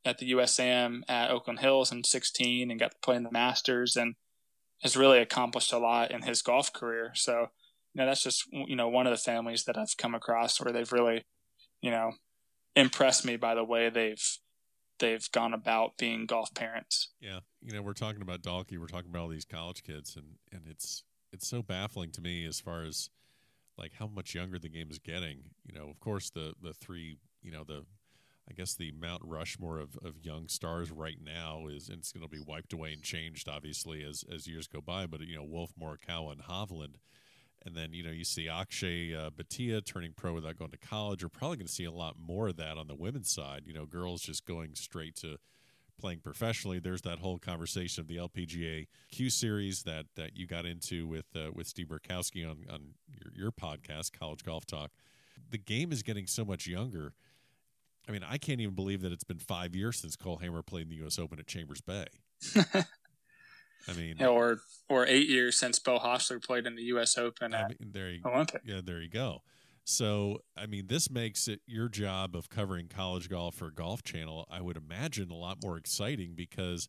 [0.05, 3.95] at the USAM at Oakland Hills in 16 and got to play in the Masters
[3.95, 4.15] and
[4.81, 7.11] has really accomplished a lot in his golf career.
[7.15, 7.47] So
[7.93, 10.73] you know, that's just you know one of the families that I've come across where
[10.73, 11.25] they've really,
[11.81, 12.13] you know,
[12.75, 14.37] impressed me by the way they've
[14.99, 17.09] they've gone about being golf parents.
[17.19, 20.37] Yeah, you know, we're talking about Dalke, we're talking about all these college kids, and
[20.51, 23.09] and it's it's so baffling to me as far as
[23.77, 25.39] like how much younger the game is getting.
[25.65, 27.85] You know, of course the the three, you know, the
[28.49, 32.23] I guess the Mount Rushmore of, of young stars right now is and it's going
[32.23, 35.05] to be wiped away and changed obviously as as years go by.
[35.05, 36.95] But you know, Wolff, Morikawa, and Hovland
[37.65, 41.23] and then, you know, you see Akshay uh, Bhatia turning pro without going to college.
[41.23, 43.63] We're probably going to see a lot more of that on the women's side.
[43.65, 45.37] You know, girls just going straight to
[45.99, 46.79] playing professionally.
[46.79, 51.25] There's that whole conversation of the LPGA Q series that, that you got into with
[51.35, 54.91] uh, with Steve Burkowski on, on your, your podcast, College Golf Talk.
[55.49, 57.13] The game is getting so much younger.
[58.07, 60.83] I mean, I can't even believe that it's been five years since Cole Hammer played
[60.83, 61.17] in the U.S.
[61.17, 62.07] Open at Chambers Bay.
[63.87, 64.59] I mean, or
[64.89, 67.17] or eight years since Beau Hossler played in the U.S.
[67.17, 68.61] Open I mean, there you, Olympic.
[68.65, 69.41] Yeah, there you go.
[69.85, 74.47] So, I mean, this makes it your job of covering college golf for Golf Channel.
[74.49, 76.87] I would imagine a lot more exciting because,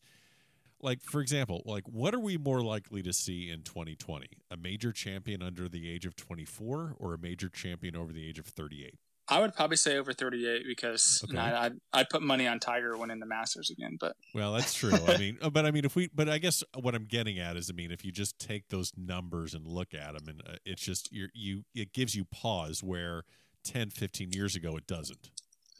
[0.80, 4.28] like, for example, like, what are we more likely to see in 2020?
[4.50, 8.38] A major champion under the age of 24 or a major champion over the age
[8.38, 8.94] of 38?
[9.28, 11.32] I would probably say over 38 because okay.
[11.32, 13.96] you know, I'd, I'd put money on Tiger winning the Masters again.
[13.98, 14.92] But well, that's true.
[15.08, 17.70] I mean, but I mean, if we, but I guess what I'm getting at is,
[17.70, 20.82] I mean, if you just take those numbers and look at them, and uh, it's
[20.82, 23.22] just you you it gives you pause where
[23.64, 25.30] 10, 15 years ago it doesn't.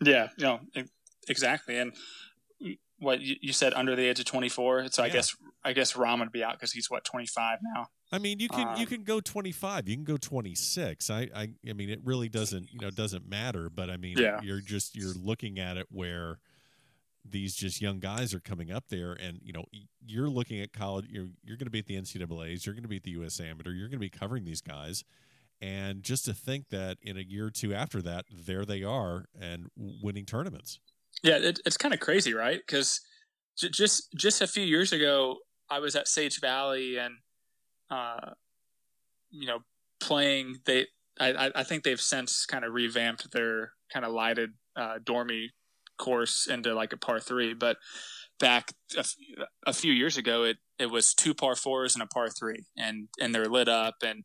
[0.03, 0.61] Yeah, you know,
[1.29, 1.79] exactly.
[1.79, 1.93] And
[2.99, 4.89] what you said under the age of 24.
[4.91, 7.87] So I guess I guess Rahm would be out because he's what 25 now.
[8.13, 11.11] I mean, you can um, you can go 25, you can go 26.
[11.11, 13.71] I, I I mean, it really doesn't you know doesn't matter.
[13.71, 14.41] But I mean, yeah.
[14.43, 16.39] you're just you're looking at it where
[17.29, 19.65] these just young guys are coming up there, and you know
[20.05, 21.07] you're looking at college.
[21.09, 23.41] You're you're going to be at the NCAA's, you're going to be at the U.S.
[23.41, 25.05] Amateur, you're going to be covering these guys,
[25.61, 29.25] and just to think that in a year or two after that, there they are
[29.41, 30.79] and winning tournaments.
[31.23, 32.61] Yeah, it, it's kind of crazy, right?
[32.65, 33.01] Because
[33.57, 35.39] j- just just a few years ago,
[35.71, 37.17] I was at Sage Valley and
[37.91, 38.31] uh,
[39.31, 39.61] you know,
[40.01, 40.57] playing.
[40.65, 40.87] They,
[41.21, 45.51] I, I think they've since kind of revamped their kind of lighted uh, dormy
[45.99, 47.55] course into like a par three.
[47.55, 47.77] But
[48.41, 49.15] back a, f-
[49.67, 53.09] a few years ago, it it was two par fours and a par three, and
[53.21, 53.97] and they're lit up.
[54.03, 54.25] And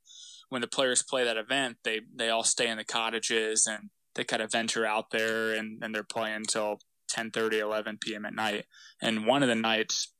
[0.49, 4.23] when the players play that event, they they all stay in the cottages and they
[4.23, 6.79] kind of venture out there and, and they're playing until
[7.09, 8.65] 10 30 11 p.m at night
[9.01, 10.13] and one of the nights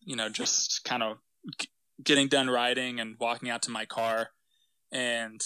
[0.00, 1.16] you know just kind of
[2.04, 4.30] getting done riding and walking out to my car
[4.90, 5.40] and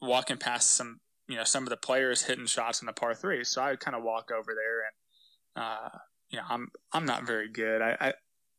[0.00, 3.44] walking past some you know some of the players hitting shots in the par three.
[3.44, 5.98] So I would kind of walk over there and uh,
[6.30, 7.80] you know I'm I'm not very good.
[7.82, 8.12] I, I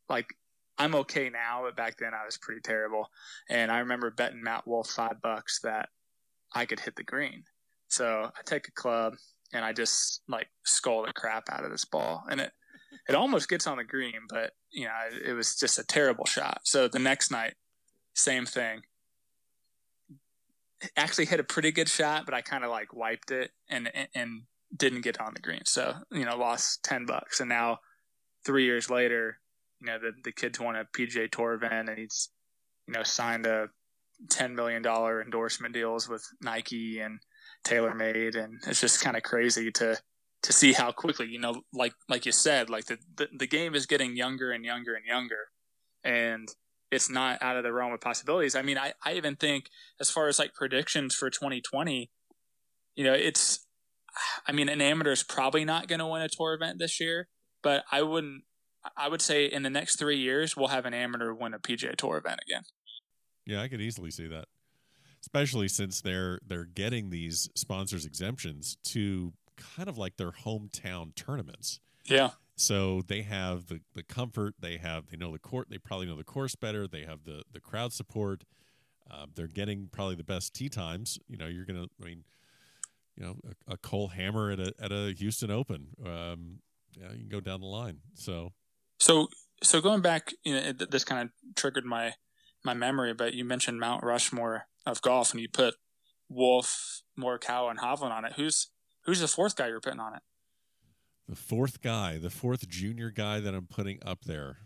[0.08, 0.26] like
[0.78, 3.08] I'm okay now, but back then I was pretty terrible.
[3.48, 5.88] And I remember betting Matt Wolff five bucks that
[6.54, 7.44] I could hit the green.
[7.88, 9.14] So I take a club
[9.52, 12.52] and I just like skull the crap out of this ball, and it
[13.08, 16.24] it almost gets on the green, but you know it, it was just a terrible
[16.26, 16.60] shot.
[16.64, 17.54] So the next night,
[18.14, 18.82] same thing.
[20.96, 24.08] Actually hit a pretty good shot, but I kind of like wiped it and, and
[24.14, 24.42] and
[24.76, 25.64] didn't get on the green.
[25.64, 27.78] So you know lost ten bucks, and now
[28.44, 29.38] three years later,
[29.80, 32.30] you know the the kid's won a PGA Tour event, and he's
[32.86, 33.68] you know signed a
[34.30, 37.20] ten million dollar endorsement deals with Nike and
[37.64, 39.96] TaylorMade, and it's just kind of crazy to
[40.46, 43.74] to see how quickly you know like like you said like the, the the game
[43.74, 45.48] is getting younger and younger and younger,
[46.04, 46.48] and
[46.90, 48.54] it's not out of the realm of possibilities.
[48.54, 49.70] I mean, I, I even think
[50.00, 52.10] as far as like predictions for 2020,
[52.94, 53.66] you know, it's,
[54.46, 57.28] I mean, an amateur is probably not going to win a tour event this year,
[57.62, 58.44] but I wouldn't,
[58.96, 61.96] I would say in the next three years, we'll have an amateur win a PGA
[61.96, 62.62] tour event again.
[63.44, 64.46] Yeah, I could easily see that,
[65.20, 71.80] especially since they're, they're getting these sponsors exemptions to kind of like their hometown tournaments.
[72.04, 72.30] Yeah.
[72.56, 76.16] So they have the, the comfort, they have they know the court, they probably know
[76.16, 78.44] the course better, they have the the crowd support.
[79.10, 81.18] Uh, they're getting probably the best tee times.
[81.28, 82.24] You know, you're gonna, I mean,
[83.14, 83.36] you know,
[83.68, 85.88] a, a Cole Hammer at a at a Houston Open.
[86.04, 86.60] Um,
[86.92, 87.98] yeah, you can go down the line.
[88.14, 88.52] So,
[88.98, 89.28] so
[89.62, 92.14] so going back, you know, it, this kind of triggered my
[92.64, 93.12] my memory.
[93.14, 95.74] But you mentioned Mount Rushmore of golf, and you put
[96.28, 98.32] Wolff, Morikawa, and Hovland on it.
[98.36, 98.68] Who's
[99.06, 100.22] who's the fourth guy you're putting on it?
[101.28, 104.58] The fourth guy, the fourth junior guy that I'm putting up there.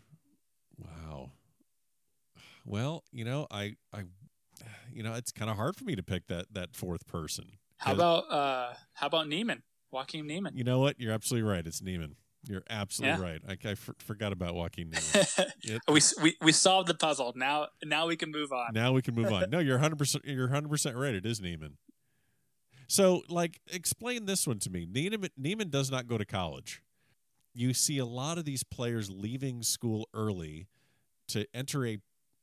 [0.77, 1.33] Wow.
[2.67, 4.03] Well, you know, I, I,
[4.93, 7.47] you know, it's kind of hard for me to pick that that fourth person.
[7.79, 10.55] How about uh how about Niemann, Joaquin Niemann?
[10.55, 11.01] You know what?
[11.01, 11.67] You're absolutely right.
[11.67, 12.17] It's Niemann.
[12.47, 13.33] You're absolutely yeah.
[13.33, 13.43] right.
[13.49, 15.27] I, I f- forgot about Joaquin Niemann.
[15.63, 17.33] it, we, we we solved the puzzle.
[17.37, 18.75] Now now we can move on.
[18.75, 19.47] Now we can move on.
[19.51, 19.97] No, you're 100.
[19.97, 21.15] percent You're 100 percent right.
[21.15, 21.79] It is Niemann.
[22.91, 24.85] So, like, explain this one to me.
[24.85, 26.83] Niemann, Niemann does not go to college.
[27.55, 30.67] You see a lot of these players leaving school early
[31.29, 31.99] to enter a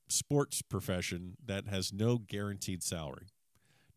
[0.08, 3.28] sports profession that has no guaranteed salary.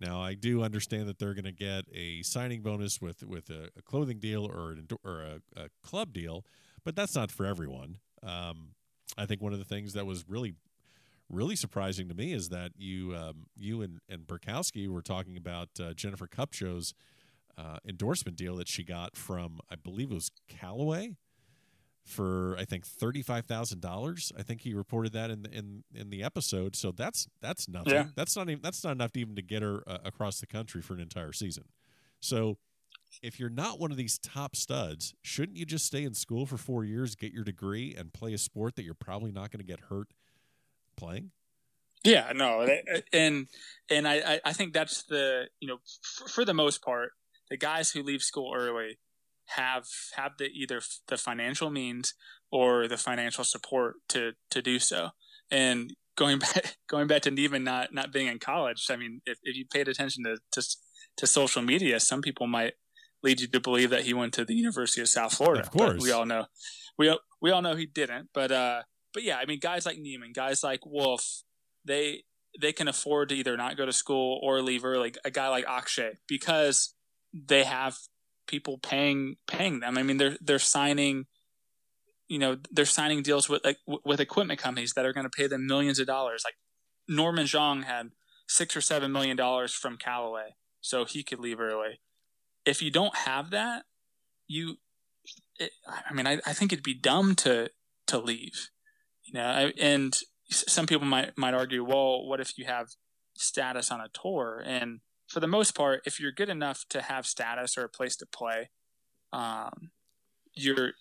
[0.01, 3.69] Now, I do understand that they're going to get a signing bonus with with a,
[3.77, 6.45] a clothing deal or an, or a, a, club deal,
[6.85, 7.99] but that's not for everyone.
[8.25, 8.71] Um,
[9.17, 10.55] I think one of the things that was really
[11.31, 15.69] really surprising to me is that you um, you and, and Burkowski were talking about
[15.81, 16.93] uh, Jennifer Kupcho's
[17.57, 21.17] uh, endorsement deal that she got from I believe it was Callaway
[22.05, 24.33] for I think thirty five thousand dollars.
[24.39, 26.77] I think he reported that in the, in in the episode.
[26.77, 27.93] So that's that's nothing.
[27.93, 28.07] Yeah.
[28.17, 30.83] That's not even that's not enough to even to get her uh, across the country
[30.83, 31.65] for an entire season.
[32.21, 32.59] So
[33.23, 36.57] if you're not one of these top studs, shouldn't you just stay in school for
[36.57, 39.67] four years, get your degree, and play a sport that you're probably not going to
[39.67, 40.09] get hurt
[41.01, 41.31] playing.
[42.05, 42.67] Yeah, no,
[43.13, 43.49] and
[43.91, 47.11] and I I think that's the you know for, for the most part
[47.51, 48.99] the guys who leave school early
[49.47, 52.15] have have the either the financial means
[52.51, 55.11] or the financial support to to do so.
[55.51, 59.39] And going back going back to Niemann not not being in college, I mean, if,
[59.43, 60.69] if you paid attention to, to
[61.17, 62.75] to social media, some people might
[63.23, 65.63] lead you to believe that he went to the University of South Florida.
[65.63, 66.47] Of course, we all know
[66.97, 68.29] we we all know he didn't.
[68.33, 68.83] But uh,
[69.13, 71.43] but yeah, I mean, guys like Niemann, guys like Wolff,
[71.85, 72.25] they
[72.61, 75.15] they can afford to either not go to school or leave early.
[75.25, 76.95] A guy like Akshay because
[77.33, 77.97] they have
[78.47, 79.97] people paying paying them.
[79.97, 81.27] I mean, they're they're signing,
[82.29, 85.47] you know, they're signing deals with like with equipment companies that are going to pay
[85.47, 86.43] them millions of dollars.
[86.45, 86.57] Like
[87.09, 88.11] Norman Xiong had
[88.49, 92.01] six or seven million dollars from Callaway, so he could leave early.
[92.67, 93.85] If you don't have that,
[94.47, 94.77] you,
[95.59, 97.71] it, I mean, I, I think it'd be dumb to
[98.09, 98.71] to leave.
[99.33, 100.17] You know, and
[100.51, 102.89] some people might might argue, well, what if you have
[103.35, 104.63] status on a tour?
[104.65, 108.17] And for the most part, if you're good enough to have status or a place
[108.17, 108.71] to play,
[109.33, 109.91] um,
[110.55, 110.93] you're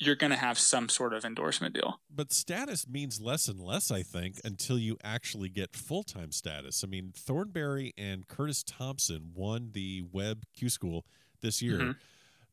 [0.00, 2.00] you're going to have some sort of endorsement deal.
[2.08, 6.84] But status means less and less, I think, until you actually get full time status.
[6.84, 11.04] I mean, Thornberry and Curtis Thompson won the Webb Q School
[11.40, 11.78] this year.
[11.78, 11.90] Mm-hmm.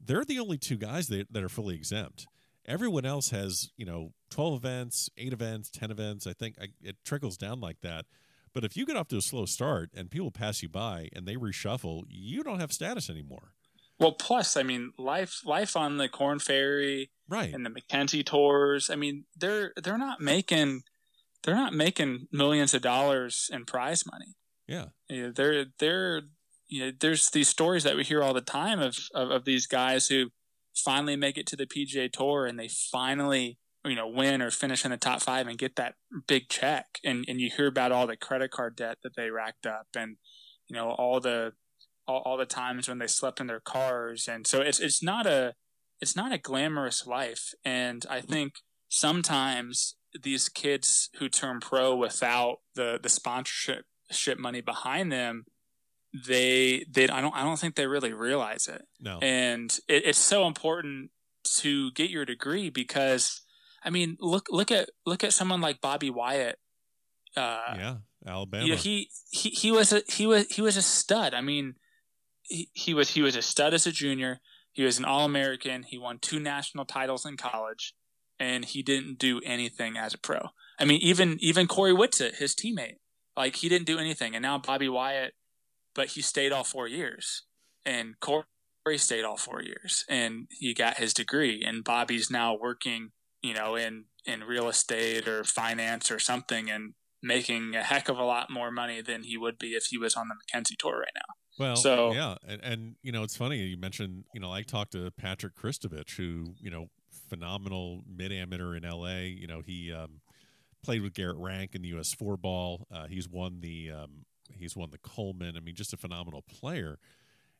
[0.04, 2.26] They're the only two guys that, that are fully exempt.
[2.66, 6.28] Everyone else has, you know, 12 events, eight events, 10 events.
[6.28, 8.06] I think I, it trickles down like that.
[8.54, 11.26] But if you get off to a slow start and people pass you by and
[11.26, 13.54] they reshuffle, you don't have status anymore.
[13.98, 18.90] Well, plus, I mean, life life on the Korn Ferry, right, and the Mackenzie tours.
[18.90, 20.82] I mean, they're they're not making
[21.44, 24.36] they're not making millions of dollars in prize money.
[24.68, 26.24] Yeah, yeah they're they're
[26.68, 29.66] you know, there's these stories that we hear all the time of, of, of these
[29.66, 30.32] guys who
[30.76, 34.84] finally make it to the PGA Tour and they finally you know win or finish
[34.86, 35.96] in the top five and get that
[36.28, 39.66] big check and and you hear about all the credit card debt that they racked
[39.66, 40.18] up and
[40.68, 41.54] you know all the
[42.08, 45.26] all, all the times when they slept in their cars and so it's it's not
[45.26, 45.54] a
[46.02, 48.54] it's not a glamorous life and i think
[48.90, 55.46] sometimes these kids who turn pro without the the sponsorship ship money behind them
[56.26, 58.84] they they I don't I don't think they really realize it.
[59.00, 59.20] No.
[59.22, 61.12] And it, it's so important
[61.58, 63.42] to get your degree because
[63.86, 66.58] I mean look look at look at someone like Bobby Wyatt.
[67.38, 68.66] Uh, yeah, Alabama.
[68.66, 71.34] You know, he he he was a he was he was a stud.
[71.34, 71.76] I mean,
[72.44, 74.40] he, he was he was a stud as a junior.
[74.72, 75.84] He was an All American.
[75.84, 77.94] He won two national titles in college,
[78.40, 80.50] and he didn't do anything as a pro.
[80.80, 82.98] I mean, even even Cory Whitsett, his teammate,
[83.38, 84.36] like he didn't do anything.
[84.36, 85.34] And now Bobby Wyatt
[85.96, 87.44] but he stayed all four years,
[87.86, 88.44] and Corey
[88.98, 91.64] stayed all four years, and he got his degree.
[91.66, 93.14] And Bobby's now working,
[93.46, 98.18] you know, in in real estate or finance or something, and making a heck of
[98.18, 101.00] a lot more money than he would be if he was on the Mackenzie Tour
[101.00, 101.34] right now.
[101.58, 104.91] Well, so yeah, and, and you know it's funny you mentioned you know I talked
[104.93, 106.88] to Patrick Christovich, who you know
[107.30, 109.28] phenomenal mid amateur in L.A.
[109.28, 110.22] You know he um,
[110.84, 112.14] played with Garrett Rank in the U.S.
[112.14, 112.88] four ball.
[112.91, 115.56] Uh, he's won the um, He's won the Coleman.
[115.58, 117.00] I mean, just a phenomenal player.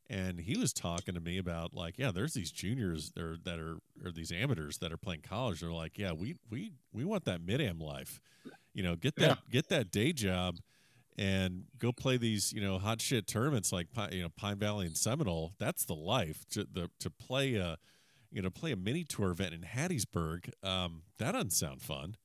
[0.08, 3.60] And he was talking to me about like, yeah, there's these juniors that are, that
[3.60, 5.62] are or these amateurs that are playing college.
[5.62, 8.20] They're like, yeah, we we we want that mid am life.
[8.74, 9.36] You know, get that yeah.
[9.51, 10.58] get that day job
[11.18, 14.97] and go play these you know hot shit tournaments like you know Pine Valley and
[14.97, 15.53] Seminole.
[15.60, 17.78] That's the life to the to play a
[18.32, 20.51] you know play a mini tour event in Hattiesburg.
[20.64, 22.18] Um, that doesn't sound fun.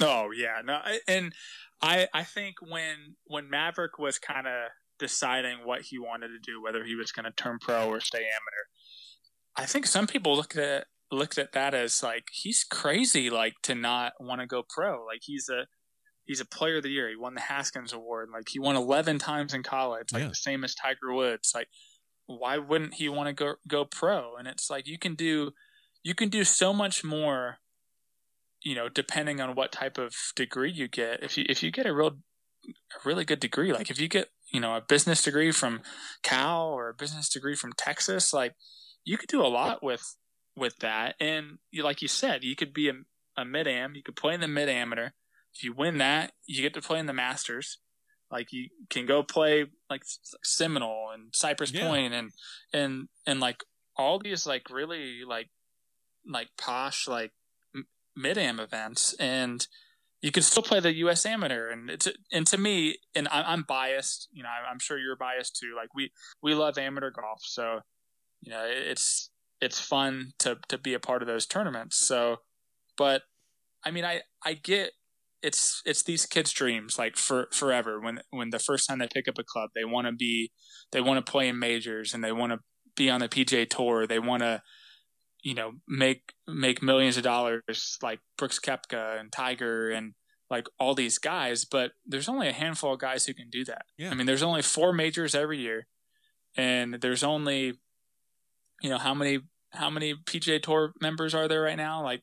[0.00, 1.32] Oh yeah, no, and
[1.80, 6.62] I I think when when Maverick was kind of deciding what he wanted to do,
[6.62, 8.64] whether he was going to turn pro or stay amateur,
[9.56, 13.74] I think some people looked at looked at that as like he's crazy, like to
[13.74, 15.04] not want to go pro.
[15.04, 15.66] Like he's a
[16.24, 17.08] he's a player of the year.
[17.08, 18.28] He won the Haskins Award.
[18.32, 20.28] Like he won eleven times in college, like yeah.
[20.28, 21.52] the same as Tiger Woods.
[21.54, 21.68] Like
[22.26, 24.36] why wouldn't he want to go go pro?
[24.36, 25.52] And it's like you can do
[26.02, 27.58] you can do so much more
[28.64, 31.86] you know, depending on what type of degree you get, if you if you get
[31.86, 32.16] a real
[32.66, 32.72] a
[33.04, 35.82] really good degree, like if you get, you know, a business degree from
[36.22, 38.54] Cal or a business degree from Texas, like
[39.04, 40.16] you could do a lot with
[40.56, 41.14] with that.
[41.20, 42.92] And you, like you said, you could be a,
[43.36, 45.10] a mid am, you could play in the mid amateur.
[45.54, 47.78] If you win that, you get to play in the Masters.
[48.30, 50.02] Like you can go play like
[50.42, 51.86] Seminole and Cypress yeah.
[51.86, 52.30] Point and
[52.72, 53.62] and and like
[53.96, 55.50] all these like really like
[56.26, 57.32] like posh like
[58.16, 59.66] mid am events, and
[60.24, 61.26] you can still play the U.S.
[61.26, 61.68] Amateur.
[61.68, 64.26] And it's and to me, and I, am biased.
[64.32, 65.74] You know, I'm sure you're biased too.
[65.76, 66.12] Like we
[66.42, 67.80] we love amateur golf, so
[68.40, 69.28] you know it's
[69.60, 71.98] it's fun to to be a part of those tournaments.
[71.98, 72.38] So,
[72.96, 73.20] but
[73.84, 74.92] I mean, I I get
[75.42, 78.00] it's it's these kids' dreams like for forever.
[78.00, 80.52] When when the first time they pick up a club, they want to be
[80.90, 82.60] they want to play in majors and they want to
[82.96, 84.06] be on the PGA Tour.
[84.06, 84.62] They want to
[85.44, 90.14] you know make make millions of dollars like Brooks Koepka and Tiger and
[90.50, 93.82] like all these guys, but there's only a handful of guys who can do that.
[93.98, 94.10] Yeah.
[94.10, 95.86] I mean, there's only four majors every year,
[96.56, 97.74] and there's only,
[98.82, 99.40] you know, how many
[99.70, 102.02] how many PGA Tour members are there right now?
[102.02, 102.22] Like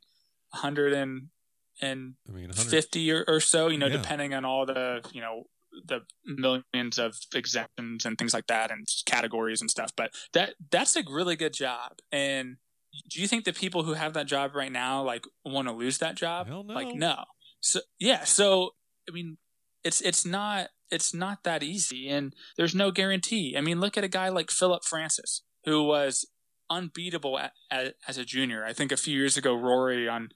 [0.52, 1.28] 100 and
[1.82, 3.68] and I mean, 50 or, or, so.
[3.68, 3.98] You know, yeah.
[3.98, 5.44] depending on all the you know
[5.86, 9.92] the millions of exemptions and things like that and categories and stuff.
[9.96, 12.58] But that that's a really good job and
[13.10, 16.00] do you think the people who have that job right now like want to lose
[16.00, 16.48] that job?
[16.48, 16.74] Hell no.
[16.74, 17.24] Like no.
[17.60, 18.72] So yeah, so
[19.10, 19.38] I mean
[19.84, 23.56] it's it's not it's not that easy and there's no guarantee.
[23.58, 26.26] I mean, look at a guy like Philip Francis who was
[26.70, 28.66] unbeatable at, at, as a junior.
[28.66, 30.30] I think a few years ago Rory on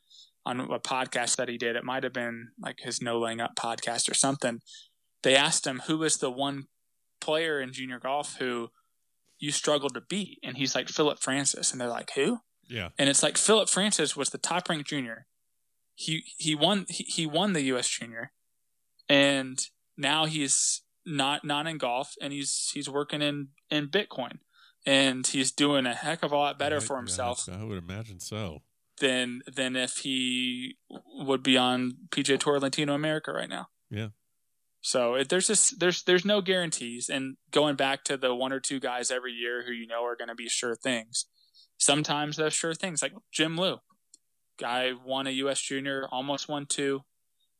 [0.45, 3.56] on a podcast that he did, it might have been like his No Laying Up
[3.56, 4.62] podcast or something.
[5.24, 6.66] They asked him who was the one
[7.20, 8.70] player in junior golf who
[9.40, 10.40] you struggle to beat?
[10.44, 11.72] And he's like, Philip Francis.
[11.72, 12.40] And they're like, who?
[12.68, 12.90] Yeah.
[12.98, 15.28] And it's like Philip Francis was the top ranked junior.
[15.94, 18.32] He he won he, he won the US junior.
[19.08, 19.60] And
[19.98, 24.40] now he's not not in golf and he's he's working in in Bitcoin.
[24.86, 27.48] And he's doing a heck of a lot better for himself.
[27.52, 28.62] I would imagine so.
[29.00, 33.68] Than than if he would be on PGA Tour Latino America right now.
[33.90, 34.10] Yeah.
[34.86, 38.60] So it, there's just there's there's no guarantees, and going back to the one or
[38.60, 41.26] two guys every year who you know are going to be sure things.
[41.80, 43.78] Sometimes those sure things, like Jim Liu,
[44.60, 45.60] guy won a U.S.
[45.60, 47.02] Junior, almost won two,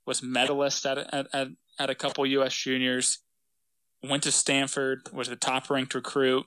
[0.06, 1.48] was medalist at at at,
[1.80, 2.54] at a couple U.S.
[2.54, 3.24] Juniors.
[4.04, 6.46] went to Stanford, was the top ranked recruit,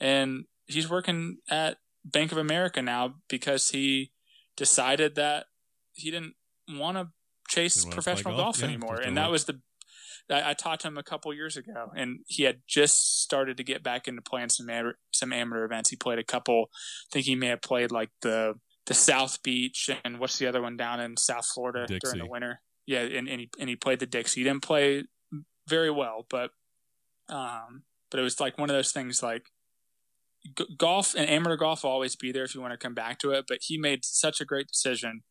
[0.00, 4.10] and he's working at Bank of America now because he
[4.56, 5.48] decided that
[5.92, 6.32] he didn't
[6.66, 7.08] want to
[7.46, 9.60] chase professional golf, golf yeah, anymore, and that was the.
[10.30, 13.64] I, I, talked to him a couple years ago, and he had just started to
[13.64, 15.90] get back into playing some amateur, some amateur events.
[15.90, 16.70] He played a couple.
[16.72, 18.54] I think he may have played like the
[18.86, 21.98] the South Beach and what's the other one down in South Florida Dixie.
[22.00, 22.60] during the winter.
[22.86, 24.40] Yeah, and, and he and he played the Dixie.
[24.40, 25.04] He didn't play
[25.68, 26.50] very well, but
[27.28, 29.50] um, but it was like one of those things like
[30.56, 33.18] g- golf and amateur golf will always be there if you want to come back
[33.20, 33.46] to it.
[33.48, 35.22] But he made such a great decision,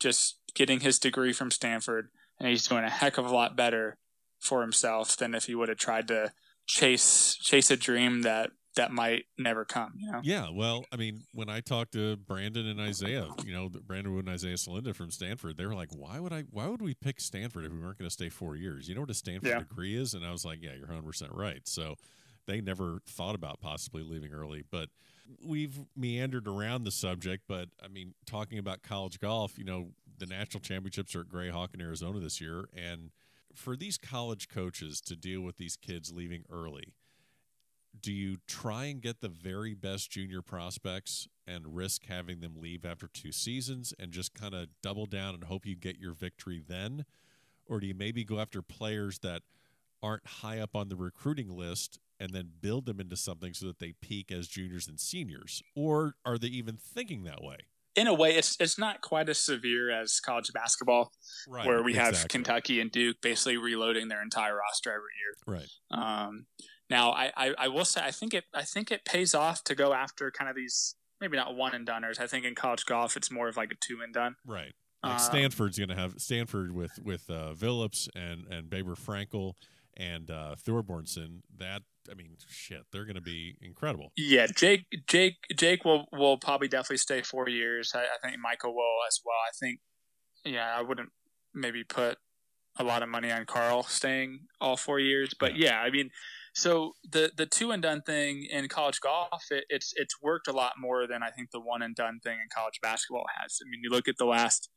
[0.00, 2.08] just getting his degree from Stanford,
[2.38, 3.98] and he's doing a heck of a lot better
[4.42, 6.32] for himself than if he would have tried to
[6.66, 9.92] chase chase a dream that that might never come.
[9.98, 10.20] You know?
[10.22, 10.48] Yeah.
[10.50, 14.34] Well, I mean, when I talked to Brandon and Isaiah, you know, Brandon Wood and
[14.34, 16.44] Isaiah Salinda from Stanford, they were like, "Why would I?
[16.50, 18.88] Why would we pick Stanford if we weren't going to stay four years?
[18.88, 19.58] You know what a Stanford yeah.
[19.58, 21.96] degree is?" And I was like, "Yeah, you're 100 percent right." So
[22.46, 24.88] they never thought about possibly leaving early, but
[25.44, 27.44] we've meandered around the subject.
[27.46, 31.74] But I mean, talking about college golf, you know, the national championships are at Grayhawk
[31.74, 33.10] in Arizona this year, and
[33.54, 36.92] for these college coaches to deal with these kids leaving early
[38.00, 42.84] do you try and get the very best junior prospects and risk having them leave
[42.84, 46.62] after two seasons and just kind of double down and hope you get your victory
[46.66, 47.04] then?
[47.66, 49.42] Or do you maybe go after players that
[50.02, 53.78] aren't high up on the recruiting list and then build them into something so that
[53.78, 55.62] they peak as juniors and seniors?
[55.76, 57.58] Or are they even thinking that way?
[57.94, 61.12] In a way, it's it's not quite as severe as college basketball,
[61.46, 62.18] right, where we exactly.
[62.18, 65.60] have Kentucky and Duke basically reloading their entire roster every year.
[65.60, 65.68] Right.
[65.90, 66.46] Um,
[66.88, 69.74] now, I, I, I will say I think it I think it pays off to
[69.74, 72.20] go after kind of these maybe not one and doneers.
[72.20, 74.36] I think in college golf it's more of like a two and done.
[74.46, 74.72] Right.
[75.02, 79.54] Like um, Stanford's going to have Stanford with with uh, Vilips and and Baber Frankel
[79.96, 81.40] and uh, Thorbjornsen.
[81.58, 84.12] That I mean, shit, they're going to be incredible.
[84.16, 87.92] Yeah, Jake Jake Jake will will probably definitely stay four years.
[87.94, 89.36] I, I think Michael will as well.
[89.46, 89.80] I think
[90.44, 91.10] yeah, I wouldn't
[91.54, 92.18] maybe put
[92.78, 96.10] a lot of money on Karl staying all four years, but yeah, yeah I mean
[96.54, 100.52] so the the two and done thing in college golf, it, it's it's worked a
[100.52, 103.58] lot more than I think the one and done thing in college basketball has.
[103.64, 104.68] I mean, you look at the last,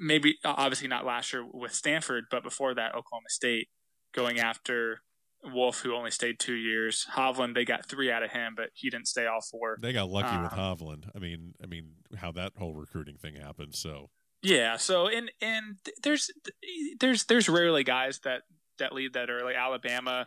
[0.00, 3.68] maybe obviously not last year with Stanford, but before that, Oklahoma State
[4.14, 5.02] going after
[5.44, 7.06] Wolff, who only stayed two years.
[7.14, 9.78] Hovland, they got three out of him, but he didn't stay all four.
[9.80, 11.10] They got lucky um, with Hovland.
[11.14, 13.74] I mean, I mean, how that whole recruiting thing happened.
[13.74, 14.10] So
[14.42, 16.30] yeah, so and and there's
[17.00, 18.42] there's there's rarely guys that
[18.78, 19.54] that lead that early.
[19.54, 20.26] Alabama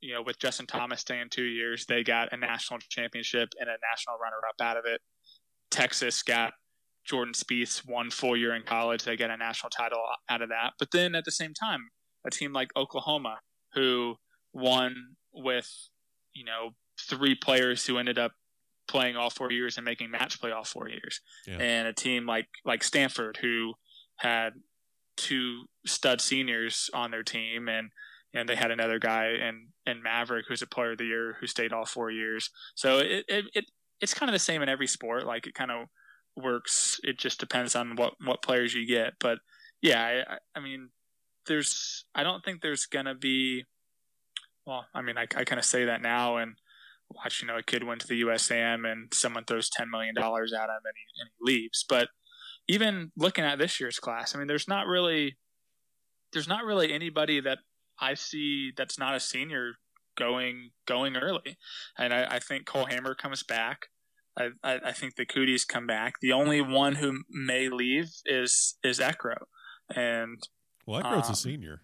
[0.00, 3.76] you know, with Justin Thomas staying two years, they got a national championship and a
[3.90, 5.00] national runner up out of it.
[5.70, 6.54] Texas got
[7.04, 9.04] Jordan Spieth one full year in college.
[9.04, 10.72] They get a national title out of that.
[10.78, 11.90] But then at the same time,
[12.26, 13.38] a team like Oklahoma,
[13.74, 14.16] who
[14.52, 15.70] won with,
[16.34, 16.70] you know,
[17.00, 18.32] three players who ended up
[18.88, 21.20] playing all four years and making match play all four years.
[21.46, 21.58] Yeah.
[21.58, 23.74] And a team like like Stanford who
[24.16, 24.54] had
[25.16, 27.90] two stud seniors on their team and
[28.32, 31.46] and they had another guy and in Maverick who's a player of the year who
[31.46, 32.50] stayed all four years.
[32.74, 33.64] So it it, it
[34.00, 35.26] it's kind of the same in every sport.
[35.26, 35.88] Like it kind of
[36.36, 37.00] works.
[37.02, 39.14] It just depends on what what players you get.
[39.20, 39.38] But
[39.82, 40.90] yeah, I, I mean,
[41.46, 43.64] there's I don't think there's gonna be.
[44.70, 46.54] Well, I mean, I, I kind of say that now and
[47.10, 50.52] watch, you know, a kid went to the USAM and someone throws ten million dollars
[50.52, 51.84] at him and he, and he leaves.
[51.88, 52.06] But
[52.68, 55.38] even looking at this year's class, I mean, there's not really
[56.32, 57.58] there's not really anybody that
[58.00, 59.72] I see that's not a senior
[60.16, 61.58] going going early,
[61.98, 63.88] and I, I think Cole Hammer comes back.
[64.38, 66.20] I, I, I, think the Cooties come back.
[66.20, 69.46] The only one who may leave is is Eckroat,
[69.92, 70.40] and
[70.86, 71.82] well, Eckroat's um, a senior.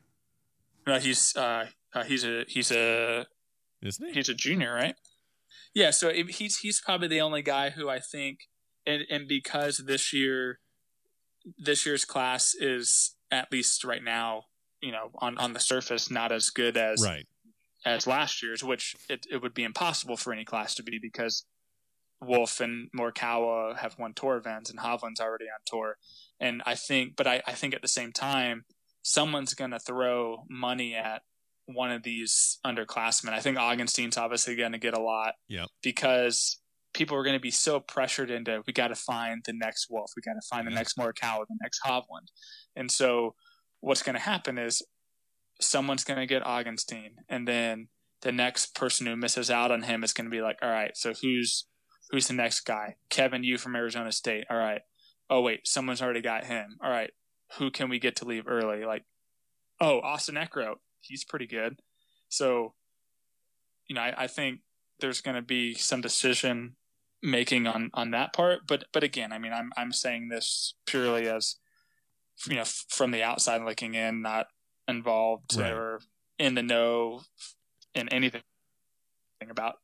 [0.87, 1.66] No, he's uh,
[1.97, 3.26] uh, he's a he's a
[3.82, 4.12] isn't he?
[4.14, 4.94] He's a junior, right?
[5.74, 8.40] Yeah, so he's he's probably the only guy who I think,
[8.86, 10.61] and and because this year,
[11.59, 14.44] this year's class is at least right now
[14.80, 17.26] you know on on the surface not as good as right.
[17.84, 21.44] as last year's, which it, it would be impossible for any class to be because
[22.20, 25.97] Wolff and Morikawa have won tour events and Hovland's already on tour,
[26.40, 28.64] and I think, but I, I think at the same time
[29.03, 31.22] someone's going to throw money at
[31.66, 33.32] one of these underclassmen.
[33.32, 36.60] I think Augenstein's obviously going to get a lot, yeah, because
[36.94, 40.12] people are going to be so pressured into we got to find the next Wolff,
[40.16, 42.28] we got to find the next Morikawa, the next Hovland,
[42.74, 43.34] and so
[43.80, 44.82] what's going to happen is
[45.60, 47.88] someone's going to get Augenstein, and then
[48.22, 50.96] the next person who misses out on him is going to be like, all right,
[50.96, 51.66] so who's
[52.10, 52.96] who's the next guy?
[53.10, 54.44] Kevin Yu from Arizona State.
[54.50, 54.82] All right.
[55.28, 56.76] Oh wait, someone's already got him.
[56.82, 57.10] All right,
[57.58, 58.84] who can we get to leave early?
[58.84, 59.04] Like,
[59.80, 61.80] oh, Austin Eckroat, he's pretty good.
[62.28, 62.74] So,
[63.88, 64.61] you know, I, I think
[65.01, 66.76] there's going to be some decision
[67.22, 68.61] making on on that part.
[68.66, 71.57] But but again, I mean, I'm I'm saying this purely as
[72.49, 74.47] you know from the outside looking in, not
[74.88, 75.72] involved right.
[75.72, 76.01] or
[76.38, 77.22] in the know
[77.94, 78.42] in anything
[79.51, 79.76] about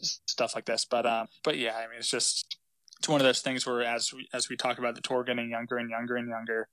[0.00, 0.84] stuff like this.
[0.84, 2.56] But um, but yeah, I mean, it's just
[2.98, 5.50] it's one of those things where as we, as we talk about the tour getting
[5.50, 6.68] younger and younger and younger,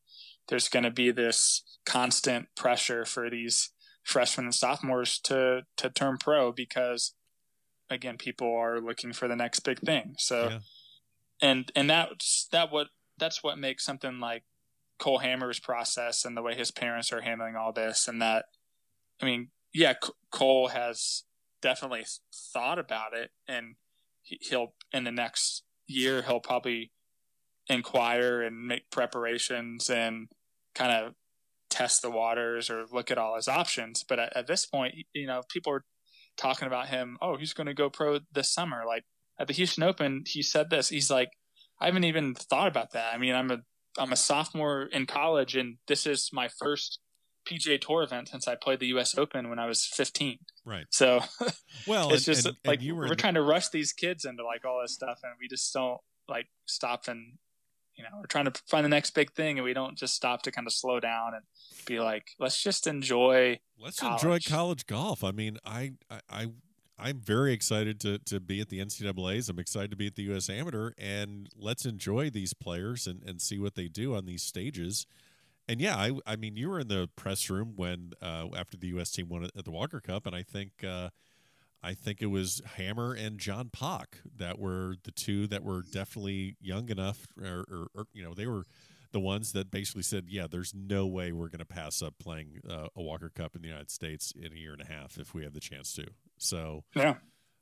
[0.48, 3.72] there's going to be this constant pressure for these
[4.04, 7.14] freshmen and sophomores to to turn pro because
[7.90, 10.60] again people are looking for the next big thing so yeah.
[11.42, 12.88] and and that's that what
[13.18, 14.44] that's what makes something like
[14.98, 18.46] cole hammer's process and the way his parents are handling all this and that
[19.22, 21.24] i mean yeah C- cole has
[21.62, 22.06] definitely
[22.54, 23.76] thought about it and
[24.24, 26.92] he'll in the next year he'll probably
[27.68, 30.28] inquire and make preparations and
[30.74, 31.14] kind of
[31.72, 35.26] test the waters or look at all his options but at, at this point you
[35.26, 35.86] know people are
[36.38, 37.18] talking about him.
[37.22, 38.84] Oh, he's going to go pro this summer.
[38.86, 39.04] Like
[39.40, 40.90] at the Houston Open, he said this.
[40.90, 41.30] He's like,
[41.80, 43.14] I haven't even thought about that.
[43.14, 43.58] I mean, I'm a
[43.98, 47.00] I'm a sophomore in college, and this is my first
[47.50, 49.18] PGA Tour event since I played the U.S.
[49.18, 50.38] Open when I was 15.
[50.66, 50.86] Right.
[50.92, 51.22] So,
[51.88, 53.16] well, it's and, just and, like and we're the...
[53.16, 56.00] trying to rush these kids into like all this stuff, and we just don't
[56.30, 57.34] like stop and
[57.96, 60.42] you know we're trying to find the next big thing, and we don't just stop
[60.44, 61.44] to kind of slow down and
[61.86, 63.60] be like, let's just enjoy.
[63.80, 64.24] Let's college.
[64.24, 65.24] enjoy college golf.
[65.24, 65.94] I mean, I,
[66.30, 66.48] I,
[66.98, 69.50] I am very excited to to be at the NCAA's.
[69.50, 70.50] I'm excited to be at the U.S.
[70.50, 75.06] Amateur, and let's enjoy these players and and see what they do on these stages.
[75.68, 78.88] And yeah, I I mean, you were in the press room when uh, after the
[78.88, 79.12] U.S.
[79.12, 80.84] team won at the Walker Cup, and I think.
[80.84, 81.10] Uh,
[81.84, 86.56] I think it was Hammer and John Pak that were the two that were definitely
[86.62, 88.66] young enough, or, or, or you know, they were
[89.12, 92.62] the ones that basically said, "Yeah, there's no way we're going to pass up playing
[92.70, 95.34] uh, a Walker Cup in the United States in a year and a half if
[95.34, 96.06] we have the chance to."
[96.38, 97.16] So yeah,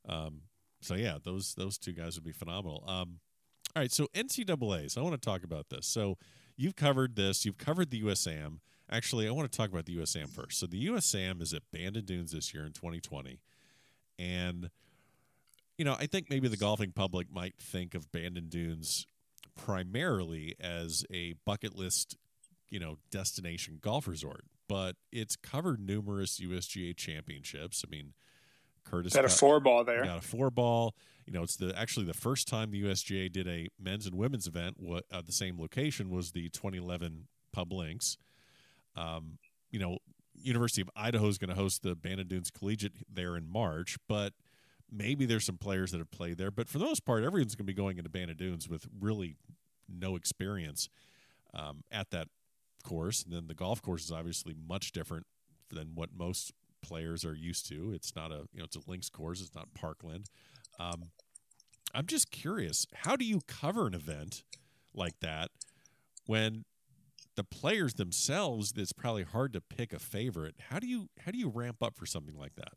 [0.08, 0.42] um,
[0.82, 2.84] so yeah, those those two guys would be phenomenal.
[2.88, 3.20] Um,
[3.76, 4.98] all right, so NCAA's.
[4.98, 5.88] I want to talk about this.
[5.88, 6.18] So
[6.58, 7.46] you've covered this.
[7.46, 8.60] You've covered the USAM.
[8.92, 10.60] Actually, I want to talk about the USAM first.
[10.60, 13.40] So the USAM is at Bandon Dunes this year in 2020,
[14.20, 14.70] and
[15.78, 19.08] you know, I think maybe the golfing public might think of Bandon Dunes
[19.56, 22.18] primarily as a bucket list,
[22.70, 27.86] you know, destination golf resort, but it's covered numerous USGA championships.
[27.88, 28.14] I mean,
[28.84, 30.04] Curtis got a four ball there.
[30.04, 30.96] Got a four ball.
[31.26, 34.48] You know, it's the actually the first time the USGA did a men's and women's
[34.48, 34.78] event
[35.14, 38.18] at the same location was the 2011 Pub Links.
[38.98, 39.38] Um,
[39.72, 40.00] you know,
[40.42, 44.34] University of Idaho is going to host the Bandon Dunes Collegiate there in March, but
[44.92, 47.66] maybe there's some players that have played there, but for the most part, everyone's going
[47.66, 49.36] to be going into Bandon Dunes with really
[49.88, 50.90] no experience
[51.54, 52.28] um, at that
[52.84, 53.24] course.
[53.24, 55.26] And then the golf course is obviously much different
[55.70, 57.92] than what most players are used to.
[57.94, 59.42] It's not a you know it's a links course.
[59.42, 60.30] It's not Parkland.
[60.80, 61.10] Um,
[61.94, 64.44] I'm just curious, how do you cover an event
[64.94, 65.50] like that
[66.26, 66.66] when
[67.40, 68.74] the players themselves?
[68.76, 70.56] It's probably hard to pick a favorite.
[70.70, 72.74] How do you how do you ramp up for something like that?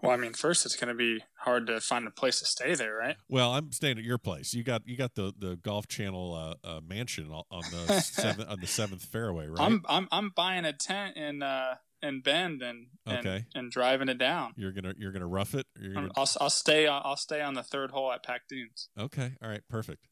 [0.00, 2.76] Well, I mean, first it's going to be hard to find a place to stay
[2.76, 3.16] there, right?
[3.28, 4.54] Well, I'm staying at your place.
[4.54, 8.60] You got you got the, the Golf Channel uh, uh, mansion on the seventh on
[8.60, 9.60] the seventh fairway, right?
[9.60, 13.36] I'm I'm I'm buying a tent in uh in Bend and okay.
[13.36, 14.52] and, and driving it down.
[14.56, 15.66] You're gonna you're gonna rough it.
[15.80, 16.10] Gonna...
[16.16, 18.88] I'll I'll stay I'll stay on the third hole at Pac Dunes.
[18.98, 20.08] Okay, all right, perfect.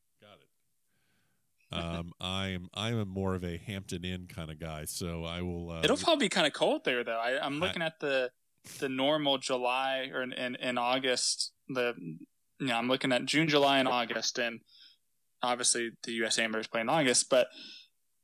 [1.72, 5.70] Um, I'm I'm more of a Hampton Inn kind of guy, so I will.
[5.70, 7.18] Uh, It'll probably be kind of cold there, though.
[7.18, 8.30] I, I'm looking I, at the
[8.78, 11.94] the normal July or in, in, in August, the
[12.58, 14.60] you know, I'm looking at June, July, and August, and
[15.42, 16.38] obviously the U.S.
[16.38, 17.48] Amber is playing August, but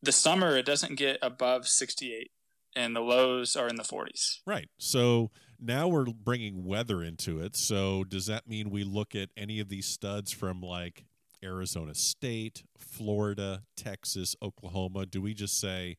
[0.03, 2.31] the summer it doesn't get above 68,
[2.75, 4.41] and the lows are in the 40s.
[4.47, 4.69] Right.
[4.79, 7.57] So now we're bringing weather into it.
[7.57, 11.05] So does that mean we look at any of these studs from like
[11.47, 15.07] Arizona State, Florida, Texas, Oklahoma?
[15.07, 15.97] Do we just say?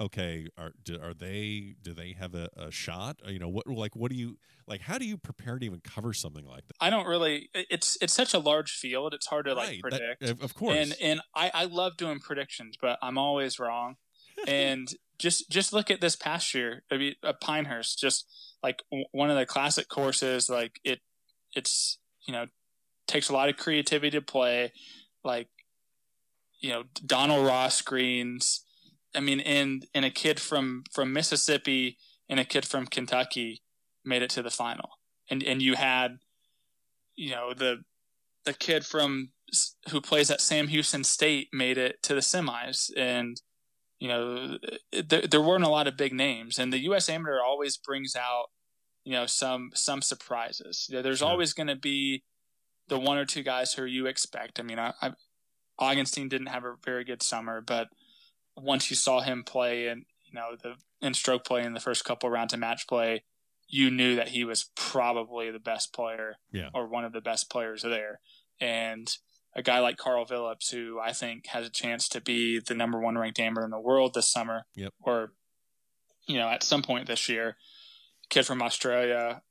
[0.00, 3.96] okay are do, are they do they have a, a shot you know what like
[3.96, 6.88] what do you like how do you prepare to even cover something like that i
[6.88, 10.40] don't really it's it's such a large field it's hard to right, like predict that,
[10.40, 13.96] of course and and i i love doing predictions but i'm always wrong
[14.46, 18.24] and just just look at this past year I mean, uh, pinehurst just
[18.62, 21.00] like one of the classic courses like it
[21.54, 22.46] it's you know
[23.08, 24.72] takes a lot of creativity to play
[25.24, 25.48] like
[26.60, 28.64] you know donald ross greens
[29.14, 31.98] I mean, and and a kid from from Mississippi
[32.28, 33.62] and a kid from Kentucky
[34.04, 34.90] made it to the final,
[35.30, 36.18] and and you had,
[37.16, 37.84] you know, the
[38.44, 39.30] the kid from
[39.90, 43.40] who plays at Sam Houston State made it to the semis, and
[43.98, 44.58] you know,
[44.92, 47.08] there, there weren't a lot of big names, and the U.S.
[47.08, 48.46] Amateur always brings out
[49.04, 50.86] you know some some surprises.
[50.88, 51.28] You know, there's Sure.
[51.28, 52.24] always going to be
[52.88, 54.58] the one or two guys who you expect.
[54.58, 55.12] I mean, I, I
[55.80, 57.88] Augenstein didn't have a very good summer, but
[58.56, 60.74] once you saw him play and you know the
[61.06, 63.22] in stroke play in the first couple rounds of match play,
[63.68, 66.70] you knew that he was probably the best player Yeah.
[66.74, 68.20] or one of the best players there.
[68.60, 69.08] And
[69.54, 72.98] a guy like Karl Vilips, who I think has a chance to be the number
[73.00, 74.94] one ranked amateur in the world this summer, Yep.
[75.02, 75.32] or
[76.26, 77.56] you know at some point this year,
[78.28, 79.42] kid from Australia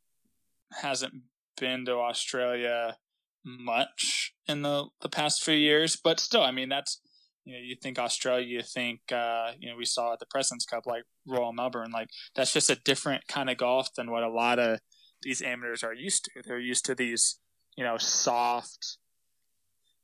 [0.82, 1.14] hasn't
[1.60, 2.98] been to Australia
[3.48, 7.02] much in the the past few years, but still, I mean that's
[7.46, 10.66] you know you think Australia, you think uh, you know we saw at the Presidents
[10.66, 14.30] Cup like Royal Melbourne, like that's just a different kind of golf than what a
[14.30, 14.80] lot of
[15.24, 16.42] these amateurs are used to.
[16.46, 17.40] They're used to these
[17.78, 18.98] you know soft,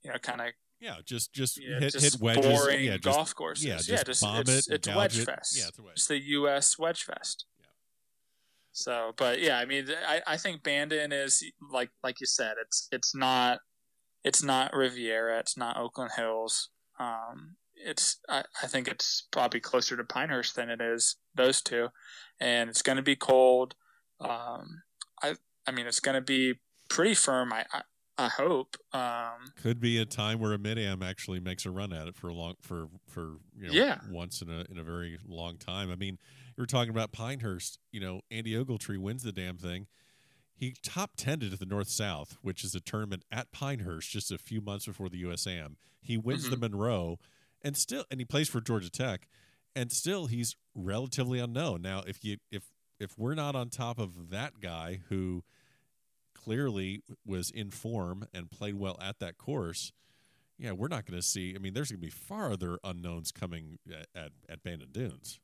[0.04, 0.48] you know kind of
[0.80, 2.46] Yeah, just just yeah, hit just hit wedges.
[2.46, 3.66] boring yeah, just, golf courses.
[3.66, 5.26] yeah, Yeah, just just, bomb it's, it, it's wedge it.
[5.26, 5.58] fest.
[5.58, 5.92] Yeah, it's wedge.
[5.96, 6.80] It's the U.S.
[6.80, 7.46] Wedge Fest.
[8.74, 12.88] So, but yeah, I mean, I, I think Bandon is like like you said, it's
[12.92, 13.60] it's not
[14.24, 16.70] it's not Riviera, it's not Oakland Hills.
[17.00, 21.90] Um, it's I, I think it's probably closer to Pinehurst than it is those two,
[22.40, 23.76] and it's going to be cold.
[24.20, 24.82] Um,
[25.22, 25.36] I
[25.68, 26.56] I mean, it's going to be
[26.90, 27.54] pretty firm.
[27.54, 27.82] I I,
[28.18, 28.76] I hope.
[28.92, 32.16] Um, could be a time where a mid am actually makes a run at it
[32.16, 34.00] for a long for for you know Yeah.
[34.10, 35.92] once in a in a very long time.
[35.92, 36.18] I mean,
[36.62, 37.80] were talking about Pinehurst.
[37.92, 39.88] You know, Andy Ogletree wins the damn thing.
[40.56, 44.38] He top tended at the North South, which is a tournament at Pinehurst just a
[44.38, 45.76] few months before the USAM.
[46.02, 46.62] He wins the mm-hmm.
[46.62, 47.18] Monroe,
[47.62, 49.28] and still, and he plays for Georgia Tech,
[49.76, 51.82] and still he's relatively unknown.
[51.82, 52.64] Now, if you if
[53.00, 55.44] if we're not on top of that guy who
[56.34, 59.92] clearly was in form and played well at that course,
[60.58, 61.54] yeah, we're not going to see.
[61.56, 65.40] I mean, there's going to be far other unknowns coming at at, at Bandon Dunes.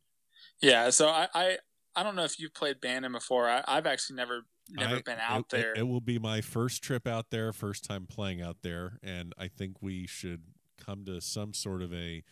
[0.61, 1.57] Yeah, so I, I
[1.95, 3.49] I don't know if you've played Bandon before.
[3.49, 5.73] I, I've actually never never I- been out it, there.
[5.73, 9.33] It, it will be my first trip out there, first time playing out there, and
[9.37, 10.43] I think we should
[10.77, 12.23] come to some sort of a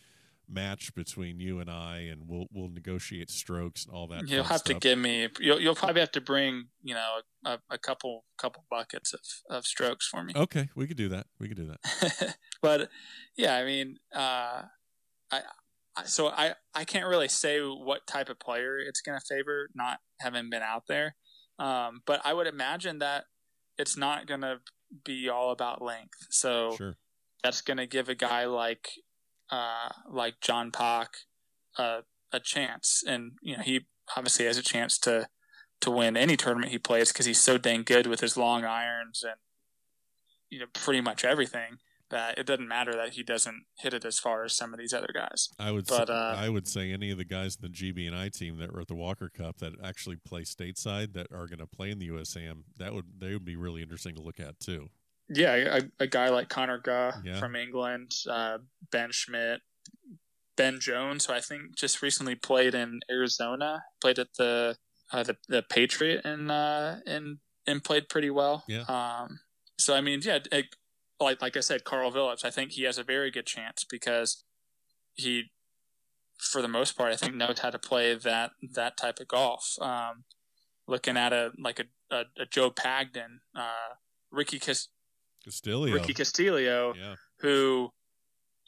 [0.48, 4.28] match between you and I, and we'll we'll negotiate strokes and all that.
[4.28, 5.28] You'll have to give me.
[5.40, 9.66] You'll, you'll probably have to bring you know a, a couple couple buckets of, of
[9.66, 10.32] strokes for me.
[10.34, 11.26] Okay, we could do that.
[11.38, 12.36] We could do that.
[12.62, 12.88] but
[13.36, 14.62] yeah, I mean, uh,
[15.30, 15.42] I
[16.04, 19.98] so I I can't really say what type of player it's going to favor, not
[20.20, 21.16] having been out there.
[21.58, 23.24] Um, but I would imagine that
[23.76, 24.60] it's not going to
[25.04, 26.26] be all about length.
[26.30, 26.96] So Sure.
[27.42, 28.90] that's going to give a guy like
[29.50, 31.08] uh, like John Pak
[31.78, 33.86] uh, a chance, and you know he
[34.16, 35.28] obviously has a chance to
[35.80, 39.22] to win any tournament he plays because he's so dang good with his long irons
[39.22, 39.36] and
[40.50, 41.78] you know pretty much everything
[42.10, 44.92] that it doesn't matter that he doesn't hit it as far as some of these
[44.94, 45.48] other guys.
[45.58, 48.06] I would But, say, uh, I would say any of the guys in the GB
[48.06, 51.46] and I team that were at the Walker Cup that actually play stateside that are
[51.46, 54.40] going to play in the USAM that would they would be really interesting to look
[54.40, 54.88] at too.
[55.28, 57.38] Yeah, a, a guy like Connor Guh Yeah.
[57.38, 58.58] from England, uh,
[58.90, 59.60] Ben Schmidt,
[60.56, 64.76] Ben Jones, who I think just recently played in Arizona, played at the
[65.12, 68.64] uh, the, the Patriot and uh, and and played pretty well.
[68.66, 68.82] Yeah.
[68.88, 69.40] Um,
[69.78, 70.66] so I mean, yeah, it,
[71.20, 74.44] like like I said, Karl Vilips, I think he has a very good chance because
[75.14, 75.44] he,
[76.38, 79.74] for the most part, I think knows how to play that that type of golf.
[79.80, 80.24] Um,
[80.86, 83.94] looking at a like a a, a Joe Pagdin, uh,
[84.30, 84.88] Ricky Cas-
[85.44, 85.92] Castillo.
[85.92, 87.14] Ricky Castillo, yeah.
[87.40, 87.90] who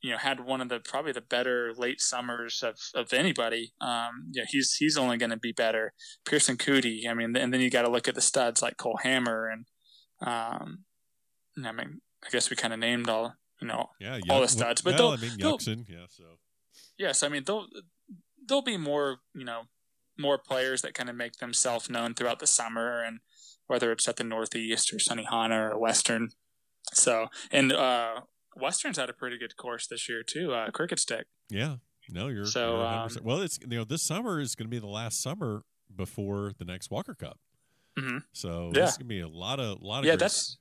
[0.02, 3.72] you know had one of the probably the better late summers of, of anybody.
[3.80, 5.92] Um, yeah, he's he's only going to be better.
[6.24, 8.98] Pierceson Coody, I mean, and then you got to look at the studs like Cole
[9.02, 9.66] Hammer and
[10.22, 10.84] um,
[11.64, 13.90] I mean, I guess we kind of named all you know.
[14.00, 16.06] Yeah, all the studs, but well, they'll- I mean they'll- Yuxin, yeah.
[16.08, 16.24] So
[16.98, 17.68] Yes, I mean there'll
[18.46, 19.62] there'll be more you know
[20.18, 23.20] more players that kind of make themselves known throughout the summer and
[23.68, 26.30] whether it's at the Northeast or Sunnehanna or Western.
[26.92, 28.22] So and uh,
[28.56, 30.52] Western's had a pretty good course this year too.
[30.52, 31.26] Uh, Crooked Stick.
[31.48, 31.76] yeah,
[32.10, 33.40] no, you're So, you're um, well.
[33.40, 35.62] It's you know this summer is going to be the last summer
[35.94, 37.38] before the next Walker Cup.
[37.98, 38.24] Mhm.
[38.32, 38.80] So Yeah.
[38.86, 40.58] going to be a lot of lot of Yeah, that's.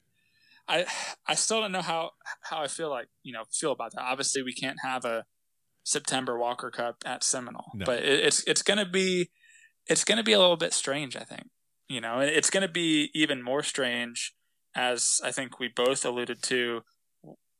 [0.69, 0.85] I
[1.27, 2.11] I still don't know how
[2.43, 4.01] how I feel like you know feel about that.
[4.03, 5.25] Obviously, we can't have a
[5.83, 7.85] September Walker Cup at Seminole, No.
[7.85, 9.31] but it, it's it's gonna be
[9.87, 11.15] it's gonna be a little bit strange.
[11.15, 11.49] I think
[11.87, 14.33] you know it's gonna be even more strange
[14.75, 16.81] as I think we both alluded to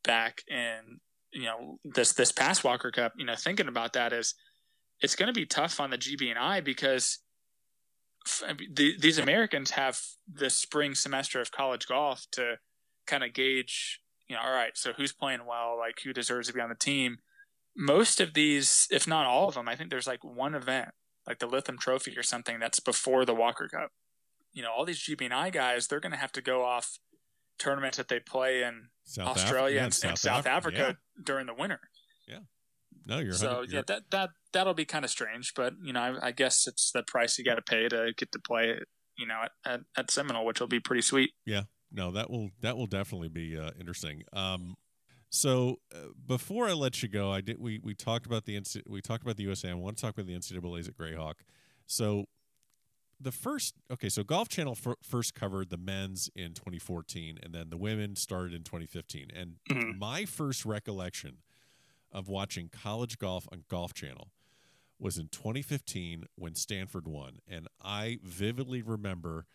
[0.04, 1.00] back in
[1.34, 3.14] you know this this past Walker Cup.
[3.18, 4.36] You know, thinking about that is
[5.02, 7.20] it's going to be tough on the GB and I because
[8.28, 10.00] f- the, these Americans have
[10.32, 12.56] the spring semester of college golf to
[13.10, 16.54] kind of gauge, you know, all right, so who's playing well, like who deserves to
[16.54, 17.18] be on the team.
[17.76, 20.90] Most of these, if not all of them, I think there's like one event,
[21.28, 23.92] like the Lytham Trophy or something, that's before the Walker Cup.
[24.54, 27.00] you know all these GBI guys, they're going to have to go off
[27.58, 30.98] tournaments that they play in South Australia Af- yeah, and, South and South Af- Africa
[31.24, 31.80] during the winter.
[32.28, 32.40] Yeah.
[33.06, 36.28] No, you're so yeah, that that that'll be kind of strange, but you know, I,
[36.28, 38.80] I guess it's the price you got to pay to get to play,
[39.18, 41.32] you know, at, at, at Seminole, which will be pretty sweet.
[41.92, 44.24] No that will that will definitely be uh, interesting.
[44.34, 44.76] Um
[45.32, 49.00] so uh, before i let you go i did we we talked about the we
[49.00, 51.36] talked about the usa i want to talk about the ncaa's at Grayhawk.
[51.86, 52.26] So
[53.22, 57.70] the first okay so golf channel f- first covered the men's in 2014 and then
[57.70, 60.00] the women started in 2015 and Mhm.
[60.00, 61.38] my first recollection
[62.12, 64.32] of watching college golf on golf channel
[64.98, 67.38] was in 2015 when stanford won.
[67.48, 69.46] And i vividly remember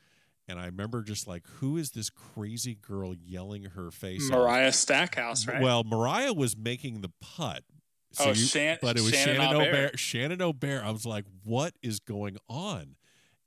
[0.46, 4.38] and I remember just like, who is this crazy girl yelling her face off?
[4.38, 5.62] Mariah Stackhouse, right?
[5.62, 7.64] Well, Mariah was making the putt.
[8.12, 9.68] So oh, you- Shan- but it was Shannon, Shannon, Albert.
[9.68, 9.98] Aubert.
[9.98, 10.82] Shannon Aubert.
[10.84, 12.96] I was like, what is going on?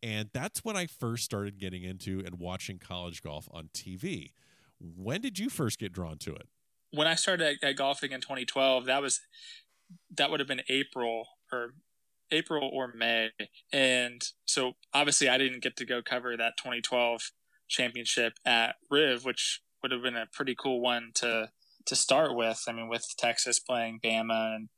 [0.03, 4.31] And that's when I first started getting into and watching college golf on TV.
[4.79, 6.47] When did you first get drawn to it?
[6.91, 9.21] When I started at, at golfing in 2012, that was
[10.15, 11.73] that would have been April or
[12.31, 13.31] April or May,
[13.71, 17.31] and so obviously I didn't get to go cover that 2012
[17.67, 21.49] championship at Riv, which would have been a pretty cool one to
[21.85, 22.63] to start with.
[22.67, 24.69] I mean, with Texas playing Bama and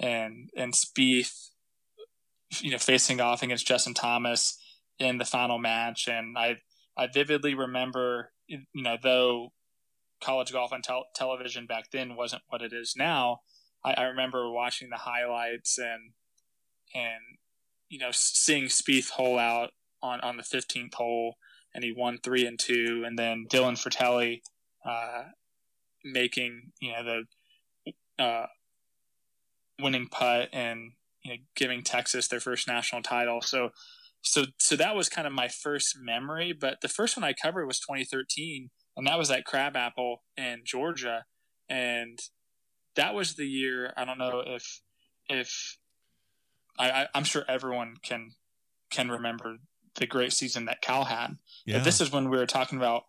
[0.00, 1.50] and and Spieth,
[2.60, 4.58] you know, facing off against Justin Thomas
[4.98, 6.58] in the final match, and I
[6.96, 9.52] I vividly remember, you know, though
[10.20, 13.38] college golf on tel- television back then wasn't what it is now.
[13.84, 16.12] I, I remember watching the highlights and
[16.94, 17.38] and
[17.88, 19.70] you know seeing Spieth hole out
[20.02, 21.36] on on the 15th hole,
[21.74, 24.40] and he won three and two, and then Dylan Frittelli
[24.88, 25.24] uh,
[26.04, 27.24] making you know
[28.18, 28.46] the uh,
[29.80, 30.92] winning putt and
[31.24, 33.40] you know giving Texas their first national title.
[33.40, 33.70] So
[34.22, 36.52] so so that was kind of my first memory.
[36.58, 41.24] But the first one I covered was 2013, and that was at Crabapple in Georgia,
[41.68, 42.18] and
[42.96, 43.92] that was the year.
[43.96, 44.80] I don't know if
[45.28, 45.78] if
[46.78, 48.32] I, I I'm sure everyone can
[48.90, 49.56] can remember
[49.96, 51.36] the great season that Cal had.
[51.66, 51.78] Yeah.
[51.78, 53.04] But this is when we were talking about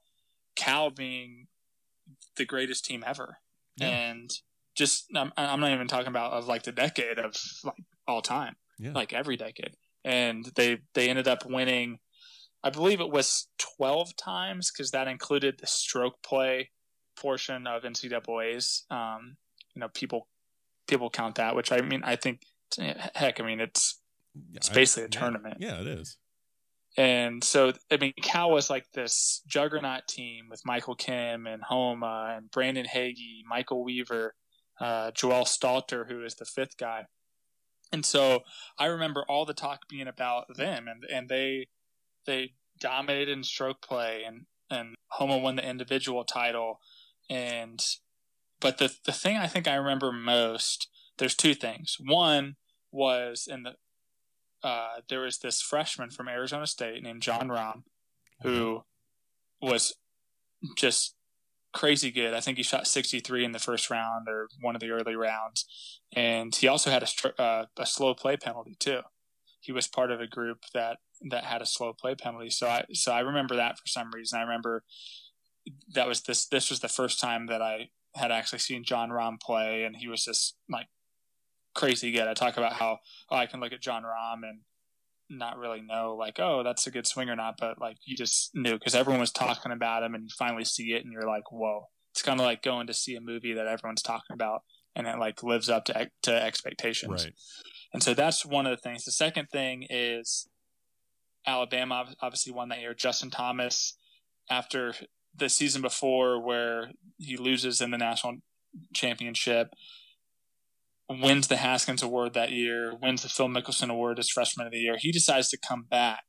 [0.55, 1.47] Cal being
[2.35, 3.37] the greatest team ever,
[3.77, 3.87] Yeah.
[3.87, 4.31] and
[4.75, 8.55] just I'm, I'm not even talking about of like the decade of like all time,
[8.79, 8.91] Yeah.
[8.93, 9.75] like every decade.
[10.03, 11.99] And they they ended up winning,
[12.63, 13.47] I believe it was
[13.77, 16.71] 12 times because that included the stroke play
[17.17, 18.85] portion of NCAA's.
[18.89, 19.35] Um,
[19.75, 20.27] you know, people
[20.87, 22.41] people count that, which I mean, I think
[22.77, 23.99] heck, I mean it's
[24.53, 25.19] it's I- basically a yeah.
[25.19, 25.57] tournament.
[25.59, 26.17] Yeah, it is.
[26.97, 32.33] And so, I mean, Cal was like this juggernaut team with Michael Kim and Homa
[32.35, 34.33] and Brandon Hagy, Michael Weaver,
[34.81, 37.05] uh, Joel Stalter, who is the fifth guy.
[37.91, 38.41] And so
[38.77, 41.67] I remember all the talk being about them, and, and they
[42.25, 46.79] they dominated in stroke play, and and Homa won the individual title,
[47.29, 47.83] and
[48.59, 50.87] but the the thing I think I remember most,
[51.19, 51.97] there's two things.
[51.99, 52.55] One
[52.91, 53.75] was in the
[54.61, 57.83] uh, there was this freshman from Arizona State named Jon Rahm,
[58.41, 58.83] who
[59.61, 59.95] was
[60.75, 61.15] just
[61.73, 62.33] crazy good.
[62.33, 65.65] I think he shot 63 in the first round or one of the early rounds,
[66.13, 69.01] and he also had a uh, a slow play penalty too.
[69.61, 70.97] He was part of a group that
[71.29, 72.49] that had a slow play penalty.
[72.49, 74.39] So I so I remember that for some reason.
[74.39, 74.83] I remember
[75.93, 79.39] that was this this was the first time that I had actually seen Jon Rahm
[79.39, 80.87] play, and he was just like
[81.79, 82.27] crazy good.
[82.27, 82.99] I talk about how
[83.29, 84.59] oh, I can look at Jon Rahm and
[85.29, 88.51] not really know like oh that's a good swing or not, but like you just
[88.53, 91.51] knew because everyone was talking about him, and you finally see it, and you're like
[91.51, 91.85] whoa.
[92.11, 94.61] It's kind of like going to see a movie that everyone's talking about,
[94.95, 97.25] and it like lives up to to expectations.
[97.25, 97.33] Right.
[97.93, 99.05] And so that's one of the things.
[99.05, 100.47] The second thing is
[101.47, 102.93] Alabama obviously won that year.
[102.93, 103.95] Justin Thomas,
[104.49, 104.93] after
[105.35, 108.37] the season before where he loses in the national
[108.93, 109.69] championship,
[111.09, 114.79] wins the Haskins Award that year, wins the Phil Mickelson Award as freshman of the
[114.79, 114.97] year.
[114.97, 116.23] He decides to come back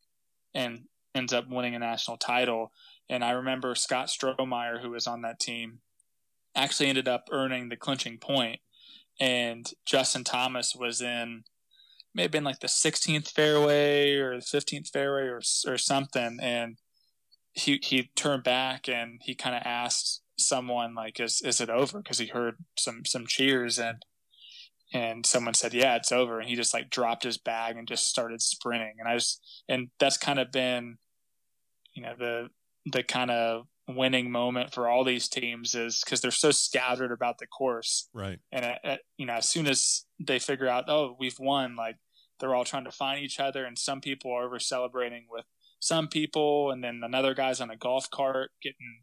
[0.54, 2.72] and ends up winning a national title.
[3.08, 5.80] And I remember Scott Strohmeyer, who was on that team,
[6.54, 8.60] actually ended up earning the clinching point.
[9.20, 11.44] and Justin Thomas was in
[12.14, 16.78] may have been like the 16th fairway or the 15th fairway or or something and
[17.52, 21.98] he he turned back and he kind of asked someone like is is it over
[22.02, 24.04] because he heard some some cheers and
[24.92, 28.08] and someone said yeah it's over and he just like dropped his bag and just
[28.08, 30.98] started sprinting and I just and that's kind of been
[31.94, 32.48] you know the
[32.86, 37.38] the kind of winning moment for all these teams is because they're so scattered about
[37.38, 38.38] the course Right.
[38.52, 41.96] and uh, uh, you know as soon as they figure out oh we've won like
[42.38, 45.44] they're all trying to find each other and some people are over celebrating with
[45.80, 49.00] some people, and then another guy's on a golf cart getting,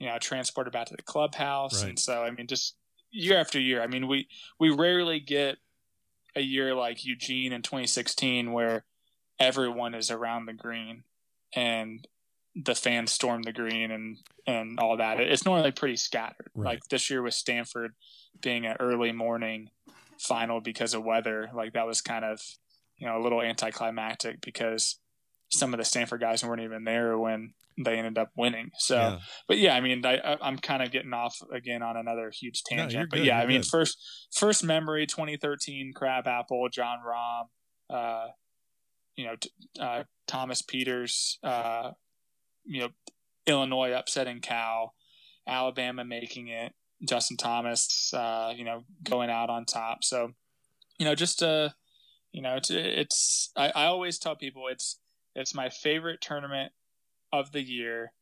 [0.00, 1.82] you know, transported back to the clubhouse.
[1.82, 1.90] Right.
[1.90, 2.74] And so, I mean, just
[3.10, 3.82] year after year.
[3.82, 4.28] I mean, we
[4.58, 5.58] we rarely get
[6.36, 8.84] a year like Eugene in 2016 where
[9.38, 11.02] everyone is around the green
[11.54, 12.06] and
[12.54, 15.20] the fans storm the green and and all that.
[15.20, 16.50] It's normally pretty scattered.
[16.54, 16.74] Right.
[16.74, 17.94] Like this year with Stanford
[18.40, 19.70] being an early morning
[20.18, 22.40] final because of weather, like that was kind of
[22.96, 24.96] you know a little anticlimactic because
[25.50, 28.70] some of the Stanford guys weren't even there when they ended up winning.
[28.76, 29.18] So, Yeah.
[29.48, 32.92] but yeah, I mean, I, I'm kind of getting off again on another huge tangent.
[32.92, 33.68] you're but good, yeah, I mean, good.
[33.68, 33.98] first
[34.32, 37.44] first memory 2013 Crab Apple, Jon Rahm,
[37.88, 38.28] uh,
[39.16, 39.50] you know, t-
[39.80, 41.92] uh, Thomas Pieters, uh,
[42.64, 42.88] you know,
[43.46, 44.94] Illinois upsetting Cal,
[45.46, 46.72] Alabama making it,
[47.08, 50.04] Justin Thomas, uh, you know, going out on top.
[50.04, 50.32] So,
[50.98, 51.70] you know, just uh,
[52.32, 54.99] you know, it's it's I, I always tell people it's
[55.34, 56.72] it's my favorite tournament
[57.32, 58.12] of the year.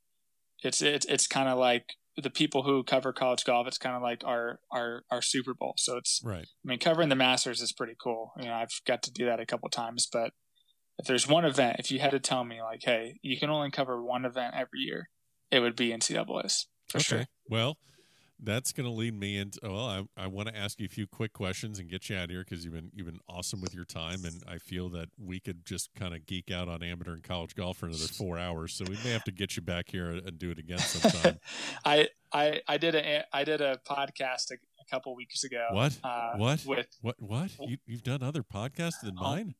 [0.62, 3.66] It's it's it's kind of like the people who cover college golf.
[3.66, 5.74] It's kind of like our our our Super Bowl.
[5.76, 6.46] So it's Right.
[6.46, 8.32] I mean, covering the Masters is pretty cool.
[8.38, 10.32] You know, I've got to do that a couple times, but
[10.98, 13.70] if there's one event, if you had to tell me like, hey, you can only
[13.70, 15.10] cover one event every year,
[15.50, 17.04] it would be NCAA's for okay.
[17.04, 17.24] sure.
[17.48, 17.78] Well,
[18.40, 19.58] that's going to lead me into.
[19.62, 22.24] Well, I, I want to ask you a few quick questions and get you out
[22.24, 25.08] of here because you've been you've been awesome with your time, and I feel that
[25.18, 28.38] we could just kind of geek out on amateur and college golf for another four
[28.38, 28.74] hours.
[28.74, 31.38] So we may have to get you back here and do it again sometime.
[31.84, 35.66] I I I did a I did a podcast a, a couple weeks ago.
[35.72, 35.98] What?
[36.04, 36.64] Uh, What?
[36.66, 37.16] With what?
[37.18, 37.50] What?
[37.60, 39.54] You, you've done other podcasts than Oh, mine?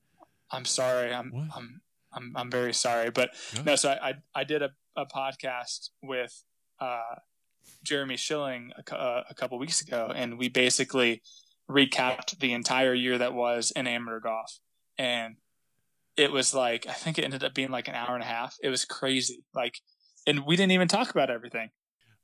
[0.51, 1.13] I'm sorry.
[1.13, 1.49] I'm What?
[1.55, 1.81] I'm
[2.13, 3.31] I'm I'm very sorry, but
[3.65, 3.75] no.
[3.77, 6.43] So I I, I did a, a podcast with
[6.81, 7.17] uh,
[7.83, 11.23] Jeremy Schilling a, uh, a couple weeks ago, and we basically
[11.71, 14.59] recapped the entire year that was in amateur golf,
[14.97, 15.37] and
[16.17, 18.57] it was like I think it ended up being like an hour and a half.
[18.63, 19.81] It was crazy, like,
[20.27, 21.71] and we didn't even talk about everything.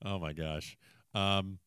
[0.04, 0.76] Oh my gosh.
[1.14, 1.58] Um,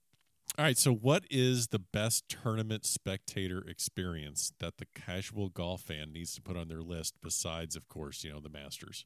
[0.57, 0.77] all right.
[0.77, 6.41] So, what is the best tournament spectator experience that the casual golf fan needs to
[6.41, 9.05] put on their list besides, of course, you know, the Masters?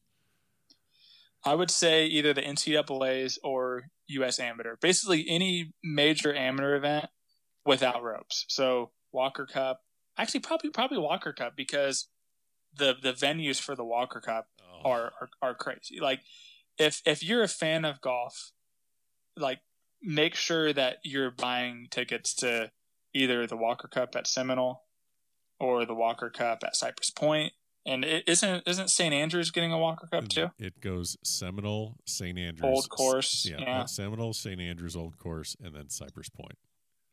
[1.43, 4.39] I would say either the NCAA's or U.S.
[4.39, 4.75] Amateur.
[4.79, 7.07] Basically, any major amateur event
[7.65, 8.45] without ropes.
[8.47, 9.81] So Walker Cup,
[10.17, 12.07] actually, probably probably Walker Cup because
[12.77, 14.47] the the venues for the Walker Cup
[14.83, 15.99] Oh, are are, are crazy.
[15.99, 16.21] Like
[16.77, 18.51] if if you're a fan of golf,
[19.37, 19.59] like
[20.01, 22.71] make sure that you're buying tickets to
[23.13, 24.83] either the Walker Cup at Seminole
[25.59, 27.53] or the Walker Cup at Cypress Point.
[27.85, 29.13] And it isn't isn't St.
[29.13, 30.51] Andrews getting a Walker Cup too?
[30.59, 32.37] It goes Seminole, St.
[32.37, 33.85] Andrews, Old course, yeah, yeah.
[33.85, 34.61] Seminole, St.
[34.61, 36.57] Andrews, Old Course, and then Cypress Point.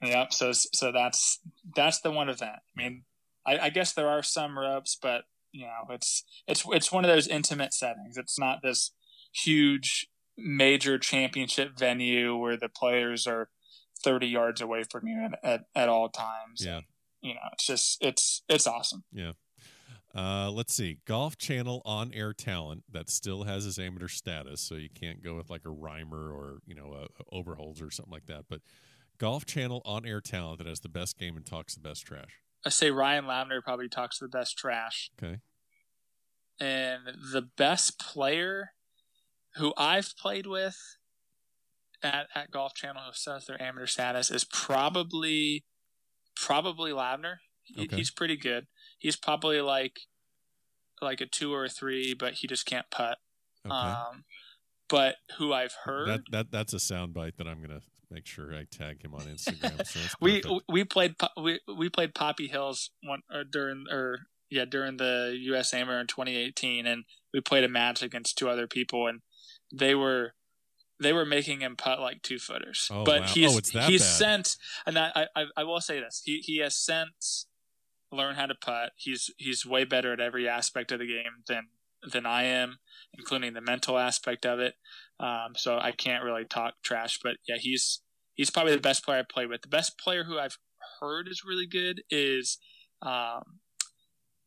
[0.03, 0.33] Yep.
[0.33, 1.41] So so that's
[1.75, 2.59] that's the one event.
[2.77, 3.05] I mean,
[3.47, 7.11] I, I guess there are some ropes, but you know, it's it's it's one of
[7.11, 8.17] those intimate settings.
[8.17, 8.93] It's not this
[9.33, 13.49] huge major championship venue where the players are
[14.05, 16.65] thirty yards away from you at at, at all times.
[16.65, 16.81] Yeah.
[17.23, 19.05] You know, it's just it's it's awesome.
[20.15, 20.99] Uh, let's see.
[21.07, 25.37] Golf Channel on air talent that still has his amateur status, so you can't go
[25.37, 28.45] with like a Rymer or you know a, a Overholds or something like that.
[28.49, 28.63] But
[29.19, 32.41] Golf Channel on air talent that has the best game and talks the best trash.
[32.65, 35.11] I say Ryan Lavner probably talks the best trash.
[35.23, 35.39] Okay.
[36.61, 37.03] and
[37.33, 38.71] the best player
[39.57, 40.77] who I've played with
[42.03, 45.65] at, at Golf Channel who says their amateur status is probably
[46.35, 47.37] probably Lavner.
[47.63, 47.97] He, Okay.
[47.97, 48.67] He's pretty good.
[48.99, 50.01] He's probably like
[51.01, 53.19] like a two or a three, but he just can't putt.
[53.67, 53.75] Okay.
[53.75, 54.25] Um,
[54.89, 58.65] but who I've heard, that that that's a soundbite that I'm gonna make sure I
[58.71, 59.87] tag him on Instagram.
[59.87, 64.21] so we we played we we played Poppy Hills one or during or
[64.51, 65.75] yeah during the U.S.
[65.75, 69.21] Amateur in 2018, and we played a match against two other people, and
[69.73, 70.33] they were
[71.01, 72.89] they were making him putt like two footers.
[72.91, 73.27] Oh, but wow.
[73.27, 74.09] he's Oh, it's that he's bad.
[74.09, 74.57] sent,
[74.87, 77.47] and I, I I will say this: he he has since
[78.13, 78.93] learned how to putt.
[78.97, 81.69] He's he's way better at every aspect of the game than
[82.13, 82.79] than I am,
[83.13, 84.75] including the mental aspect of it.
[85.21, 88.01] Um, so I can't really talk trash, but yeah, he's
[88.35, 89.63] he's probably the best player I played with.
[89.63, 90.59] The best player who I've
[91.01, 92.59] heard is really good is
[93.03, 93.43] um,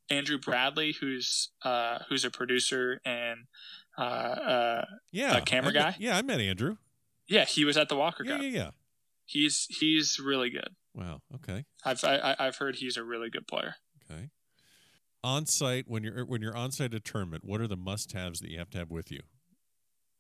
[0.09, 3.41] Andrew Bradley, who's uh, who's a producer and
[3.97, 5.95] uh, uh, yeah, a camera I met- guy?
[5.99, 6.77] yeah, I met Andrew.
[7.27, 8.41] yeah, he was at the Walker Yeah, Cup.
[8.43, 8.69] yeah, yeah.
[9.25, 10.69] He's he's really good.
[10.93, 11.21] Wow.
[11.35, 11.65] Okay.
[11.85, 13.75] I've I, I've heard he's a really good player.
[14.09, 14.29] Okay.
[15.23, 18.11] On site when you're when you're on site at a tournament, what are the must
[18.13, 19.19] haves that you have to have with you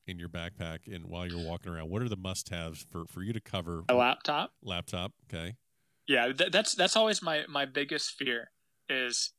[0.07, 1.89] in your backpack and while you're walking around?
[1.89, 3.83] What are the must haves for for you to cover?
[3.89, 4.53] A laptop.
[4.63, 5.13] Laptop.
[5.27, 5.55] Okay.
[6.07, 8.51] Yeah, th- that's that's always my my biggest fear
[8.89, 9.33] is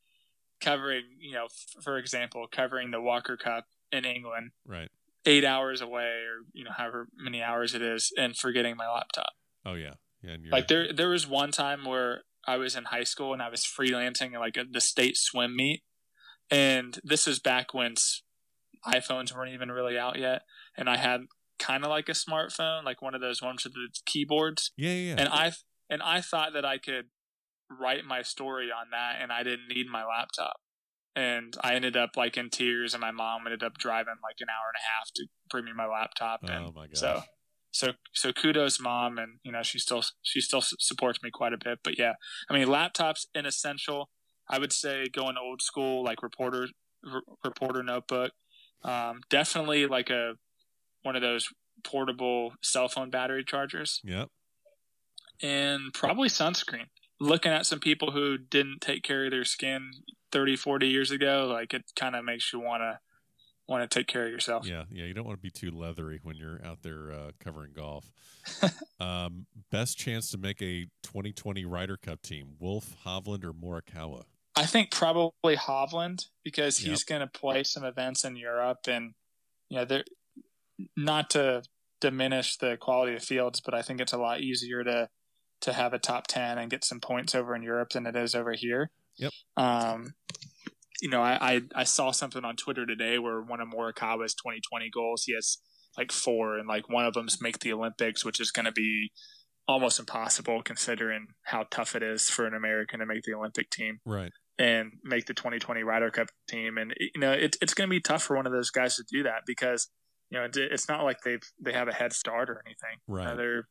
[0.61, 1.05] covering.
[1.21, 4.89] You know, f- for example, covering the Walker Cup in England, Right.
[5.27, 9.33] eight hours away, or you know, however many hours it is, and forgetting my laptop.
[9.65, 9.95] Oh yeah.
[10.23, 10.37] Yeah.
[10.51, 13.63] Like there, there was one time where I was in high school and I was
[13.63, 15.83] freelancing like a, the state swim meet,
[16.51, 17.95] and this was back when
[18.87, 20.43] iPhones weren't even really out yet,
[20.77, 21.23] and I had
[21.59, 24.93] kind of like a smartphone, like one of those ones with the keyboards, yeah.
[24.93, 25.15] Yeah.
[25.19, 25.53] and I
[25.89, 27.07] and I thought that I could
[27.81, 30.57] write my story on that, and I didn't need my laptop.
[31.15, 34.49] And I ended up like in tears, and my mom ended up driving like an
[34.49, 36.41] hour and a half to bring me my laptop.
[36.45, 36.99] Oh and oh my gosh.
[36.99, 37.23] so,
[37.73, 41.59] so, so kudos, mom, and you know she still she still supports me quite a
[41.59, 41.81] bit.
[41.83, 42.13] But yeah,
[42.49, 44.11] I mean, laptops an essential.
[44.49, 46.69] I would say going old school, like reporter
[47.11, 48.33] r- reporter notebook.
[48.85, 50.35] Um, definitely like a
[51.03, 51.49] one of those
[51.85, 54.29] portable cell phone battery chargers, Yep.
[55.43, 56.87] and probably sunscreen.
[57.21, 59.91] Looking at some people who didn't take care of their skin
[60.33, 62.99] 30, 40 years ago, like it kind of makes you want to
[63.73, 64.67] want to take care of yourself.
[64.67, 65.05] Yeah, yeah.
[65.05, 68.11] You don't want to be too leathery when you're out there uh, covering golf.
[69.01, 74.23] um, best chance to make a 2020 Ryder Cup team: Wolff, Hovland, or Morikawa.
[74.55, 76.91] I think probably Hovland because Yep.
[76.91, 79.15] he's going to play some events in Europe, and
[79.69, 80.05] you know, they're
[80.97, 81.63] not to
[82.01, 85.09] diminish the quality of fields, but I think it's a lot easier to
[85.63, 88.35] to have a top ten and get some points over in Europe than it is
[88.35, 88.91] over here.
[89.17, 89.33] Yep.
[89.57, 90.15] Um,
[91.03, 94.89] you know, I, I I saw something on Twitter today where one of Morikawa's 2020
[94.95, 95.59] goals, he has
[95.99, 99.11] like four, and like one of them's make the Olympics, which is going to be
[99.69, 103.99] almost impossible considering how tough it is for an American to make the Olympic team
[104.07, 104.33] Right.
[104.59, 106.79] and make the 2020 Ryder Cup team.
[106.79, 109.05] And you know, it, it's going to be tough for one of those guys to
[109.11, 109.89] do that because
[110.31, 112.99] you know it, it's not like they've they have a head start or anything.
[113.09, 113.37] Right.
[113.37, 113.65] they're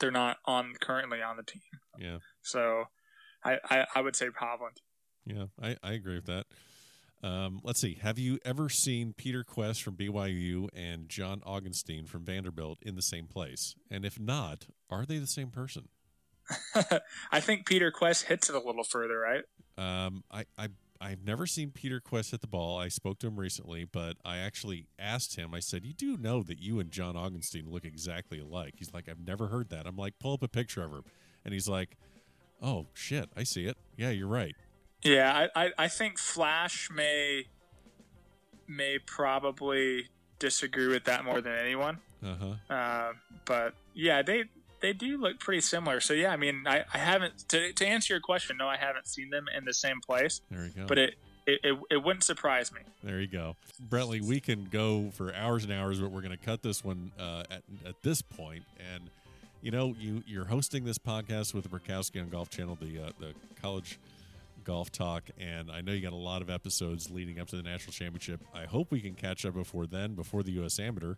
[0.00, 1.62] they're not on currently on the team.
[1.98, 2.18] Yeah.
[2.42, 2.84] So
[3.44, 4.78] I I, I would say Hovland.
[5.26, 5.46] Yeah.
[5.60, 6.46] I, I agree with that.
[7.22, 7.98] Um, let's see.
[8.02, 13.02] Have you ever seen Peter Kuest from BYU and John Augenstein from Vanderbilt in the
[13.02, 13.74] same place?
[13.90, 15.88] And if not, are they the same person?
[17.32, 19.42] I think Peter Kuest hits it a little further, right?
[19.76, 20.68] Um, I, I,
[21.00, 22.78] I've never seen Peter Kuest hit the ball.
[22.78, 26.42] I spoke to him recently, but I actually asked him, I said, You do know
[26.44, 28.74] that you and John Augenstein look exactly alike.
[28.76, 29.86] He's like, I've never heard that.
[29.86, 31.02] I'm like, Pull up a picture of him.
[31.44, 31.96] And he's like,
[32.62, 33.28] Oh, shit.
[33.36, 33.76] I see it.
[33.96, 34.54] Yeah, you're right.
[35.02, 37.46] Yeah, I, I, I think Flash may
[38.68, 40.08] may probably
[40.38, 41.98] disagree with that more than anyone.
[42.24, 42.34] Uh
[42.68, 42.74] huh.
[42.74, 43.12] Uh,
[43.44, 44.44] but yeah, they
[44.80, 46.00] they do look pretty similar.
[46.00, 48.56] So yeah, I mean, I, I haven't to, to answer your question.
[48.56, 50.86] No, I haven't seen them in the same place, There you go.
[50.86, 51.14] but it
[51.46, 52.80] it, it, it wouldn't surprise me.
[53.04, 53.54] There you go.
[53.88, 57.12] Brentley, we can go for hours and hours, but we're going to cut this one
[57.20, 58.64] uh, at, at this point.
[58.92, 59.04] And,
[59.62, 63.10] you know, you, you're hosting this podcast with the Burkowski on Golf Channel, the, uh,
[63.20, 63.32] the
[63.62, 63.96] college
[64.66, 65.30] golf talk.
[65.38, 68.42] And I know you got a lot of episodes leading up to the national championship.
[68.52, 70.78] I hope we can catch up before then, before the U.S.
[70.78, 71.14] Amateur.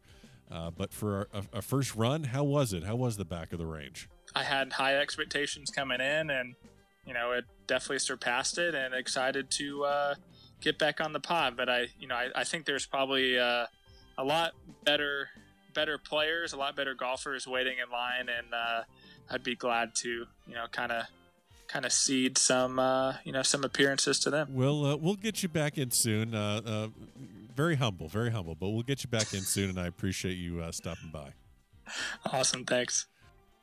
[0.51, 2.85] Uh, but for a, a first run, how was it?
[2.85, 4.09] How was the back of the range?
[4.35, 6.55] I had high expectations coming in, and
[7.05, 8.75] you know, it definitely surpassed it.
[8.75, 10.15] And excited to uh,
[10.61, 11.57] get back on the pod.
[11.57, 13.67] But I, you know, I, I think there's probably uh,
[14.17, 14.53] a lot
[14.85, 15.29] better
[15.75, 18.83] better players, a lot better golfers waiting in line, and uh,
[19.31, 21.05] I'd be glad to, you know, kind of
[21.69, 24.49] kind of seed some, uh, you know, some appearances to them.
[24.51, 26.35] We'll uh, we'll get you back in soon.
[26.35, 26.89] Uh, uh,
[27.55, 29.71] very humble, very humble, but we'll get you back in soon.
[29.71, 31.33] And I appreciate you uh, stopping by.
[32.33, 33.07] Awesome, thanks.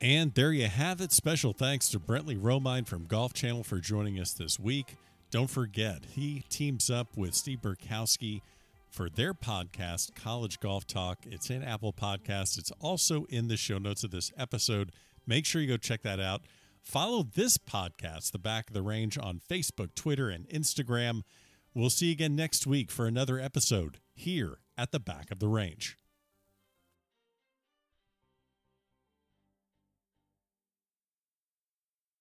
[0.02, 1.12] And there you have it.
[1.12, 4.96] Special thanks to Brentley Romine from Golf Channel for joining us this week.
[5.32, 8.42] Don't forget, he teams up with Steve Burkowski
[8.90, 11.20] for their podcast, College Golf Talk.
[11.26, 12.58] It's in Apple Podcasts.
[12.58, 14.92] It's also in the show notes of this episode.
[15.28, 16.42] Make sure you go check that out.
[16.86, 21.24] Follow this podcast, The Back of the Range, on Facebook, Twitter, and Instagram.
[21.74, 25.48] We'll see you again next week for another episode here at the Back of the
[25.48, 25.98] Range.